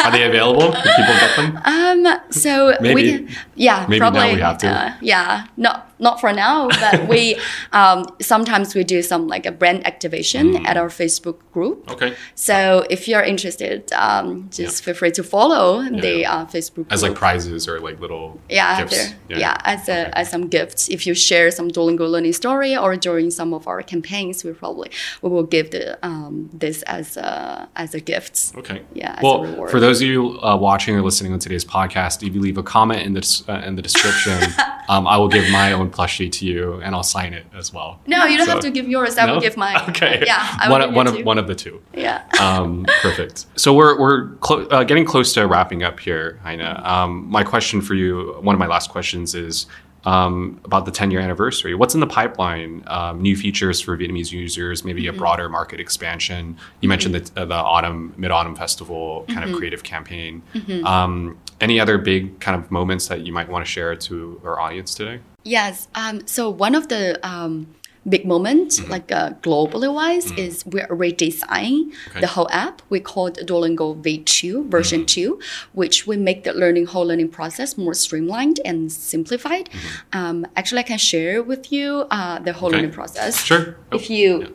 Are 0.03 0.11
they 0.11 0.23
available? 0.23 0.71
Can 0.73 0.81
people 0.81 1.15
get 1.19 1.35
them? 1.35 1.59
Um. 1.83 2.05
So 2.31 2.75
Maybe. 2.81 2.95
we 2.95 3.17
can, 3.25 3.35
yeah, 3.55 3.85
Maybe 3.87 3.99
now 3.99 4.11
probably 4.11 4.35
we 4.35 4.41
have 4.41 4.57
to. 4.59 4.67
Uh, 4.67 4.93
yeah, 5.01 5.47
not 5.57 5.92
not 6.03 6.19
for 6.21 6.31
now, 6.33 6.67
but 6.83 7.07
we 7.07 7.21
um, 7.71 8.05
sometimes 8.21 8.75
we 8.75 8.83
do 8.83 9.01
some 9.01 9.27
like 9.27 9.45
a 9.45 9.51
brand 9.61 9.81
activation 9.87 10.43
Mm. 10.43 10.65
at 10.69 10.75
our 10.77 10.89
Facebook 11.01 11.37
group. 11.55 11.77
Okay. 11.93 12.11
So 12.35 12.55
if 12.89 13.07
you're 13.07 13.21
interested, 13.33 13.91
um, 13.93 14.49
just 14.59 14.83
feel 14.83 14.93
free 15.01 15.11
to 15.19 15.23
follow 15.23 15.65
the 16.05 16.15
yeah. 16.21 16.33
uh, 16.33 16.45
Facebook 16.55 16.85
As 16.91 17.01
like 17.01 17.15
prizes 17.15 17.67
or 17.69 17.79
like 17.79 17.97
little 18.05 18.27
yeah, 18.49 18.81
gifts. 18.81 18.97
there- 19.29 19.39
yeah, 19.45 19.57
as 19.63 19.87
a, 19.89 19.99
as 20.17 20.29
some 20.29 20.45
gifts. 20.57 20.89
If 20.89 21.07
you 21.07 21.13
share 21.29 21.49
some 21.51 21.67
Duolingo 21.75 22.05
learning 22.15 22.33
story 22.33 22.75
or 22.83 22.95
during 22.97 23.31
some 23.31 23.53
of 23.57 23.67
our 23.67 23.81
campaigns, 23.81 24.43
we 24.43 24.51
probably 24.53 24.89
we 25.21 25.29
will 25.29 25.47
give 25.55 25.67
the 25.71 25.85
um, 26.05 26.49
this 26.63 26.81
as 26.97 27.17
a 27.17 27.67
as 27.83 27.93
a 27.95 28.01
gift. 28.11 28.33
Okay. 28.57 28.81
Yeah, 28.93 29.13
as 29.17 29.19
a 29.19 29.23
Well, 29.25 29.39
reward. 29.43 29.69
for 29.71 29.79
those 29.79 30.01
of 30.01 30.07
you 30.07 30.21
uh, 30.43 30.57
watching 30.57 30.93
or 30.97 31.01
listening 31.01 31.31
on 31.33 31.39
today's 31.39 31.65
podcast, 31.65 32.15
if 32.27 32.33
you 32.35 32.41
leave 32.41 32.57
a 32.57 32.63
comment 32.75 33.01
in 33.07 33.13
the 33.13 33.23
uh, 33.47 33.67
in 33.67 33.75
the 33.77 33.81
description, 33.81 34.37
um, 34.89 35.07
I 35.07 35.15
will 35.17 35.29
give 35.37 35.45
my 35.51 35.71
own 35.71 35.89
plushie 35.93 36.31
to 36.31 36.45
you, 36.45 36.81
and 36.83 36.95
I'll 36.95 37.03
sign 37.03 37.33
it 37.33 37.45
as 37.55 37.71
well. 37.73 37.99
No, 38.07 38.25
you 38.25 38.37
don't 38.37 38.47
So- 38.47 38.53
have 38.53 38.61
to 38.63 38.71
give 38.71 38.87
yours. 38.89 39.17
I 39.17 39.25
No? 39.27 39.33
will 39.35 39.41
give 39.41 39.55
mine. 39.57 39.77
Okay. 39.89 40.23
Yeah, 40.25 40.57
I 40.59 40.69
one 40.69 40.81
of, 40.81 40.93
one 40.93 41.07
of 41.07 41.15
two. 41.17 41.23
one 41.23 41.37
of 41.37 41.47
the 41.47 41.55
two. 41.55 41.81
Yeah. 41.93 42.23
Um, 42.41 42.85
perfect. 43.01 43.45
So 43.55 43.73
we're 43.73 43.99
we're 43.99 44.29
clo- 44.45 44.65
uh, 44.67 44.83
getting 44.83 45.05
close 45.05 45.33
to 45.33 45.47
wrapping 45.47 45.83
up 45.83 45.99
here, 45.99 46.39
Heine. 46.43 46.61
Um, 46.61 47.29
my 47.29 47.43
question 47.43 47.79
for 47.81 47.93
you, 47.93 48.35
one 48.41 48.55
of 48.55 48.59
my 48.59 48.67
last 48.67 48.89
questions 48.89 49.35
is. 49.35 49.67
Um, 50.05 50.59
about 50.65 50.83
the 50.83 50.91
10 50.91 51.11
year 51.11 51.21
anniversary. 51.21 51.73
What's 51.75 51.93
in 51.93 52.01
the 52.01 52.07
pipeline? 52.07 52.83
Um, 52.87 53.21
new 53.21 53.37
features 53.37 53.79
for 53.79 53.97
Vietnamese 53.97 54.33
users, 54.33 54.83
maybe 54.83 55.03
Mm-hmm. 55.03 55.15
a 55.15 55.17
broader 55.17 55.47
market 55.47 55.79
expansion. 55.79 56.57
You 56.81 56.89
mentioned 56.89 57.15
the, 57.15 57.41
uh, 57.41 57.45
the 57.45 57.55
autumn, 57.55 58.13
mid 58.17 58.29
autumn 58.29 58.53
festival 58.53 59.23
kind 59.29 59.39
Mm-hmm. 59.39 59.53
of 59.53 59.57
creative 59.57 59.83
campaign. 59.83 60.41
Um, 60.83 61.37
any 61.61 61.79
other 61.79 61.97
big 61.97 62.37
kind 62.41 62.61
of 62.61 62.69
moments 62.69 63.07
that 63.07 63.21
you 63.21 63.31
might 63.31 63.47
want 63.47 63.63
to 63.65 63.71
share 63.71 63.95
to 63.95 64.41
our 64.43 64.59
audience 64.59 64.93
today? 64.93 65.21
Yes. 65.43 65.87
Um, 65.95 66.25
so 66.27 66.49
one 66.49 66.73
of 66.75 66.87
the 66.87 67.19
um, 67.27 67.67
big 68.07 68.25
moments, 68.25 68.79
Mm-hmm. 68.79 68.91
like 68.91 69.11
uh, 69.11 69.31
globally 69.41 69.93
wise, 69.93 70.31
is 70.31 70.65
we're 70.65 70.87
redesigning 70.87 71.91
Okay. 72.09 72.21
the 72.21 72.27
whole 72.27 72.49
app. 72.51 72.81
We 72.89 72.99
call 72.99 73.27
it 73.27 73.35
Duolingo 73.45 74.01
V2 74.01 74.69
version 74.69 75.01
Mm-hmm. 75.01 75.37
2, 75.37 75.39
which 75.73 76.07
we 76.07 76.15
make 76.17 76.43
the 76.43 76.53
learning 76.53 76.85
whole 76.87 77.05
learning 77.05 77.29
process 77.29 77.77
more 77.77 77.93
streamlined 77.93 78.59
and 78.65 78.91
simplified. 78.91 79.69
Um, 80.13 80.45
actually, 80.55 80.79
I 80.79 80.83
can 80.83 80.97
share 80.97 81.41
with 81.43 81.71
you 81.71 82.05
uh, 82.11 82.39
the 82.39 82.53
whole 82.53 82.69
Mm-hmm. 82.69 82.75
Okay. 82.75 82.75
learning 82.77 82.91
process. 82.93 83.43
Sure. 83.43 83.75
If 83.91 84.09
you, 84.09 84.41
Yeah. 84.41 84.47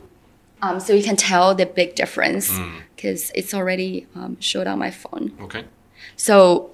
um, 0.61 0.79
so 0.79 0.93
you 0.93 1.03
can 1.03 1.15
tell 1.15 1.53
the 1.55 1.65
big 1.65 1.95
difference 1.95 2.49
Mm. 2.51 2.81
because 2.95 3.31
it's 3.35 3.53
already 3.53 4.07
um, 4.15 4.37
showed 4.39 4.67
on 4.67 4.77
my 4.79 4.91
phone. 4.91 5.31
Okay. 5.41 5.63
So 6.15 6.71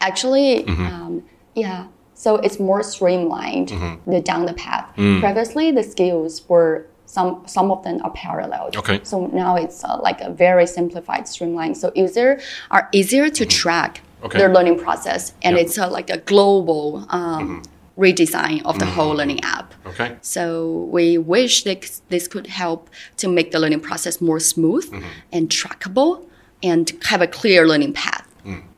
actually, 0.00 0.64
Mm-hmm. 0.64 0.86
um, 0.86 1.22
yeah. 1.54 1.86
So 2.14 2.36
it's 2.36 2.58
more 2.58 2.82
streamlined 2.82 3.68
Mm-hmm. 3.68 4.10
the 4.10 4.20
down 4.20 4.46
the 4.46 4.54
path. 4.54 4.86
Mm. 4.96 5.20
Previously, 5.20 5.70
the 5.72 5.82
skills 5.82 6.42
were 6.48 6.86
some 7.06 7.42
some 7.46 7.70
of 7.70 7.82
them 7.84 8.00
are 8.04 8.10
paralleled. 8.12 8.76
Okay. 8.76 9.00
So 9.02 9.26
now 9.26 9.56
it's 9.56 9.84
uh, 9.84 9.98
like 10.02 10.20
a 10.20 10.30
very 10.30 10.66
simplified, 10.66 11.26
streamlined. 11.28 11.76
So 11.76 11.92
users 11.94 12.42
are 12.70 12.88
easier 12.92 13.28
to 13.30 13.44
track 13.46 13.94
Mm-hmm. 14.00 14.26
Okay. 14.26 14.38
their 14.38 14.52
learning 14.54 14.78
process, 14.78 15.34
and 15.42 15.54
Yeah. 15.56 15.62
it's 15.62 15.76
uh, 15.78 15.90
like 15.90 16.08
a 16.08 16.16
global 16.16 17.04
um, 17.10 17.62
redesign 17.98 18.62
of 18.64 18.78
the 18.78 18.86
whole 18.86 19.14
learning 19.14 19.40
app. 19.44 19.74
Okay. 19.86 20.16
So 20.22 20.88
we 20.96 21.18
wish 21.18 21.64
that 21.64 22.00
this 22.08 22.26
could 22.26 22.46
help 22.46 22.88
to 23.18 23.28
make 23.28 23.50
the 23.50 23.58
learning 23.58 23.80
process 23.80 24.20
more 24.22 24.40
smooth 24.40 24.86
and 25.30 25.50
trackable 25.50 26.24
and 26.62 26.90
have 27.10 27.20
a 27.20 27.26
clear 27.26 27.66
learning 27.68 27.92
path. 27.92 28.26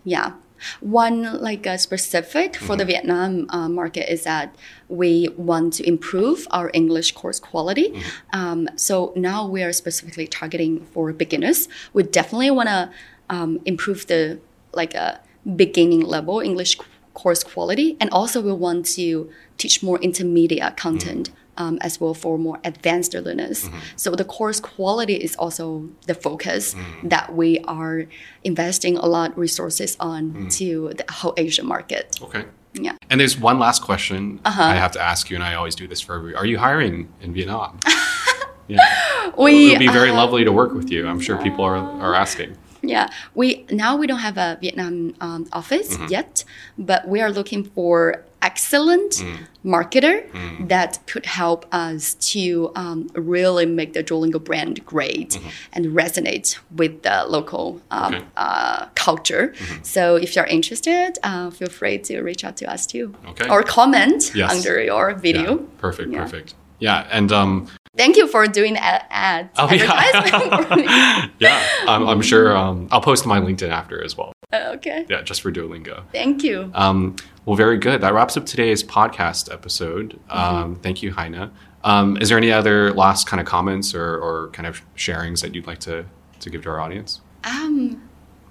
Yeah. 0.05 0.33
One 0.81 1.41
like 1.41 1.67
uh, 1.67 1.77
specific 1.77 2.57
for 2.57 2.77
the 2.77 2.85
Vietnam 2.85 3.47
uh, 3.51 3.69
market 3.69 4.11
is 4.13 4.25
that 4.25 4.55
we 4.89 5.29
want 5.37 5.75
to 5.75 5.87
improve 5.87 6.47
our 6.51 6.71
English 6.73 7.13
course 7.13 7.41
quality. 7.41 8.03
Um, 8.33 8.69
so 8.77 9.13
now 9.17 9.47
we 9.47 9.63
are 9.63 9.73
specifically 9.73 10.27
targeting 10.27 10.85
for 10.93 11.13
beginners. 11.13 11.69
We 11.93 12.03
definitely 12.03 12.51
want 12.51 12.69
to 12.69 12.91
um, 13.31 13.61
improve 13.65 14.07
the 14.07 14.39
like 14.73 14.95
a 14.95 15.21
beginning 15.57 16.01
level 16.01 16.41
English 16.41 16.79
course 17.15 17.43
quality, 17.43 17.97
and 18.01 18.11
also 18.11 18.41
we 18.41 18.53
want 18.53 18.87
to 18.97 19.31
teach 19.57 19.83
more 19.83 19.99
intermediate 20.01 20.77
content. 20.77 21.31
Um, 21.59 21.79
as 21.81 21.99
well 22.01 22.13
for 22.15 22.37
more 22.39 22.59
advanced 22.65 23.15
learners. 23.15 23.71
So 23.97 24.11
the 24.15 24.25
course 24.25 24.61
quality 24.61 25.15
is 25.15 25.35
also 25.37 25.89
the 26.07 26.15
focus 26.15 26.75
that 27.03 27.35
we 27.35 27.61
are 27.61 28.05
investing 28.45 28.97
a 28.99 29.07
lot 29.07 29.37
resources 29.39 29.97
on 29.99 30.49
to 30.59 30.93
the 30.99 31.05
whole 31.11 31.33
Asian 31.39 31.67
market. 31.67 32.19
Okay. 32.23 32.45
Yeah. 32.75 32.97
And 33.09 33.21
there's 33.21 33.39
one 33.39 33.59
last 33.59 33.83
question 33.83 34.41
Uh-huh. 34.45 34.63
I 34.63 34.75
have 34.75 34.93
to 34.93 35.01
ask 35.01 35.31
you, 35.31 35.37
and 35.37 35.45
I 35.45 35.55
always 35.55 35.75
do 35.75 35.87
this 35.89 36.01
for 36.01 36.17
every. 36.17 36.35
Are 36.35 36.45
you 36.47 36.59
hiring 36.59 37.09
in 37.23 37.33
Vietnam? 37.33 37.79
yeah. 38.69 38.81
We 39.37 39.67
it 39.67 39.71
would 39.73 39.79
be 39.79 39.89
very 39.89 40.11
uh, 40.11 40.17
lovely 40.23 40.45
to 40.45 40.53
work 40.53 40.73
with 40.75 40.91
you. 40.91 41.07
I'm 41.09 41.21
sure 41.21 41.37
people 41.43 41.65
are, 41.65 41.77
are 41.77 42.15
asking. 42.15 42.57
Yeah, 42.83 43.09
we 43.35 43.65
now 43.71 43.97
we 43.97 44.07
don't 44.07 44.21
have 44.21 44.39
a 44.39 44.57
Vietnam 44.61 45.15
um, 45.21 45.47
office 45.53 45.99
yet, 46.09 46.45
but 46.79 47.09
we 47.09 47.21
are 47.21 47.31
looking 47.33 47.65
for 47.65 48.23
excellent 48.43 49.25
marketer 49.65 50.23
that 50.69 50.99
could 51.07 51.27
help 51.27 51.67
us 51.73 52.15
to 52.33 52.71
um, 52.77 53.09
really 53.15 53.67
make 53.67 53.93
the 53.93 54.03
Duolingo 54.05 54.43
brand 54.43 54.85
great 54.87 55.39
and 55.73 55.87
resonate 55.87 56.59
with 56.77 57.03
the 57.03 57.25
local 57.29 57.81
um, 57.91 58.15
Okay. 58.15 58.25
uh, 58.37 58.87
culture. 58.95 59.53
So 59.83 60.17
if 60.17 60.37
you're 60.37 60.47
interested, 60.47 61.19
uh, 61.23 61.51
feel 61.51 61.69
free 61.69 61.99
to 61.99 62.21
reach 62.23 62.45
out 62.45 62.57
to 62.59 62.67
us 62.73 62.87
too, 62.87 63.15
Okay. 63.31 63.49
or 63.49 63.63
comment 63.63 64.33
Yes. 64.35 64.51
under 64.53 64.81
your 64.83 65.15
video. 65.15 65.59
Yeah. 65.59 65.67
Perfect. 65.79 66.13
Yeah. 66.13 66.23
Perfect. 66.23 66.55
Yeah. 66.79 67.07
And 67.11 67.33
um, 67.33 67.67
Thank 67.97 68.17
you 68.17 68.27
for 68.29 68.47
doing 68.47 68.75
that 68.75 69.07
ad 69.11 69.51
Oh, 69.57 69.71
yeah. 69.73 69.91
advertisement 69.93 70.71
me. 70.77 70.85
yeah, 71.39 71.67
I'm, 71.89 72.07
I'm 72.09 72.23
sure 72.23 72.57
um, 72.57 72.89
I'll 72.91 73.01
post 73.01 73.27
my 73.27 73.41
LinkedIn 73.41 73.71
after 73.71 74.03
as 74.05 74.17
well. 74.17 74.33
okay, 74.53 75.07
Yeah, 75.09 75.23
just 75.23 75.41
for 75.43 75.51
Duolingo. 75.51 76.03
thank 76.13 76.43
you. 76.45 76.71
Um, 76.75 77.17
well, 77.45 77.57
very 77.57 77.79
good. 77.79 78.01
That 78.03 78.13
wraps 78.15 78.37
up 78.37 78.45
today's 78.47 78.83
podcast 78.85 79.53
episode. 79.53 80.19
Um, 80.31 80.77
thank 80.77 81.03
you, 81.03 81.13
Heine. 81.13 81.51
Um, 81.85 82.17
is 82.19 82.29
there 82.29 82.39
any 82.39 82.51
other 82.53 82.93
last 82.93 83.27
kind 83.27 83.41
of 83.41 83.47
comments 83.47 83.95
or, 83.95 84.19
or 84.19 84.49
kind 84.53 84.67
of 84.67 84.83
sharings 84.97 85.41
that 85.43 85.55
you'd 85.55 85.67
like 85.67 85.79
to, 85.81 86.05
to 86.41 86.51
give 86.51 86.63
to 86.65 86.71
our 86.71 86.81
audience? 86.81 87.21
Um, 87.45 88.03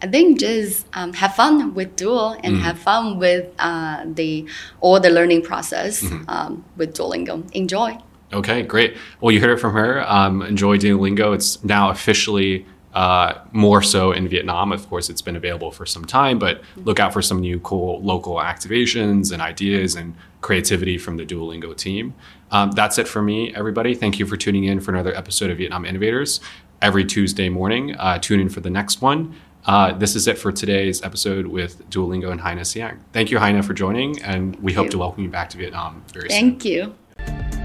I 0.01 0.07
think 0.07 0.39
just 0.39 0.85
um, 0.93 1.13
have 1.13 1.35
fun 1.35 1.73
with 1.73 1.95
Duo 1.95 2.33
Mm. 2.35 2.39
and 2.43 2.57
have 2.61 2.79
fun 2.79 3.17
with 3.19 3.45
uh, 3.59 4.03
the 4.05 4.47
all 4.79 4.99
the 4.99 5.09
learning 5.09 5.41
process 5.43 6.01
Mm-hmm. 6.03 6.29
um, 6.29 6.63
with 6.77 6.95
Duolingo. 6.95 7.43
Enjoy. 7.53 7.97
Okay, 8.35 8.63
great. 8.63 8.97
Well, 9.21 9.31
you 9.31 9.39
heard 9.39 9.51
it 9.51 9.59
from 9.59 9.73
her. 9.73 10.03
Um, 10.07 10.41
enjoy 10.41 10.77
Duolingo. 10.77 11.33
It's 11.33 11.63
now 11.63 11.89
officially 11.89 12.65
uh, 12.93 13.39
more 13.51 13.81
so 13.81 14.11
in 14.11 14.27
Vietnam. 14.27 14.71
Of 14.71 14.87
course, 14.89 15.09
it's 15.09 15.21
been 15.21 15.35
available 15.35 15.71
for 15.71 15.85
some 15.85 16.05
time, 16.05 16.37
but 16.37 16.61
look 16.77 16.99
out 16.99 17.13
for 17.13 17.21
some 17.21 17.39
new 17.39 17.59
cool 17.59 18.01
local 18.01 18.35
activations 18.35 19.31
and 19.31 19.41
ideas 19.41 19.95
and 19.95 20.15
creativity 20.41 20.97
from 20.97 21.17
the 21.17 21.25
Duolingo 21.25 21.75
team. 21.75 22.13
Um, 22.51 22.71
that's 22.71 22.97
it 22.97 23.07
for 23.07 23.21
me, 23.21 23.53
everybody. 23.55 23.95
Thank 23.95 24.19
you 24.19 24.25
for 24.25 24.37
tuning 24.37 24.65
in 24.65 24.79
for 24.79 24.91
another 24.91 25.15
episode 25.15 25.49
of 25.49 25.57
Vietnam 25.57 25.85
Innovators 25.85 26.39
every 26.81 27.03
Tuesday 27.05 27.49
morning. 27.49 27.95
Uh, 27.95 28.19
tune 28.19 28.39
in 28.39 28.49
for 28.49 28.59
the 28.59 28.69
next 28.69 29.01
one. 29.01 29.35
Uh, 29.65 29.93
this 29.93 30.15
is 30.15 30.27
it 30.27 30.37
for 30.37 30.51
today's 30.51 31.01
episode 31.03 31.47
with 31.47 31.89
Duolingo 31.89 32.31
and 32.31 32.39
Heine 32.39 32.63
Siang. 32.63 32.99
Thank 33.13 33.31
you, 33.31 33.39
Heine, 33.39 33.61
for 33.63 33.73
joining, 33.73 34.21
and 34.21 34.55
we 34.57 34.73
hope 34.73 34.85
you. 34.85 34.91
to 34.91 34.97
welcome 34.99 35.23
you 35.23 35.29
back 35.29 35.49
to 35.49 35.57
Vietnam 35.57 36.03
very 36.13 36.29
soon. 36.29 36.59
Thank 36.59 36.65
you. 36.65 37.64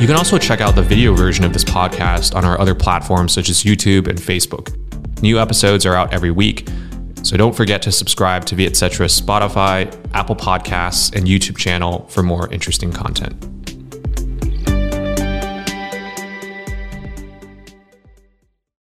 You 0.00 0.06
can 0.06 0.16
also 0.16 0.38
check 0.38 0.62
out 0.62 0.76
the 0.76 0.82
video 0.82 1.12
version 1.14 1.44
of 1.44 1.52
this 1.52 1.62
podcast 1.62 2.34
on 2.34 2.42
our 2.42 2.58
other 2.58 2.74
platforms 2.74 3.34
such 3.34 3.50
as 3.50 3.64
YouTube 3.64 4.08
and 4.08 4.18
Facebook. 4.18 4.74
New 5.20 5.38
episodes 5.38 5.84
are 5.84 5.94
out 5.94 6.14
every 6.14 6.30
week, 6.30 6.66
so 7.22 7.36
don't 7.36 7.54
forget 7.54 7.82
to 7.82 7.92
subscribe 7.92 8.46
to 8.46 8.54
Vietcetera's 8.54 9.20
Spotify, 9.20 9.94
Apple 10.14 10.36
Podcasts, 10.36 11.14
and 11.14 11.26
YouTube 11.26 11.58
channel 11.58 12.06
for 12.08 12.22
more 12.22 12.50
interesting 12.50 12.90
content. 12.90 13.59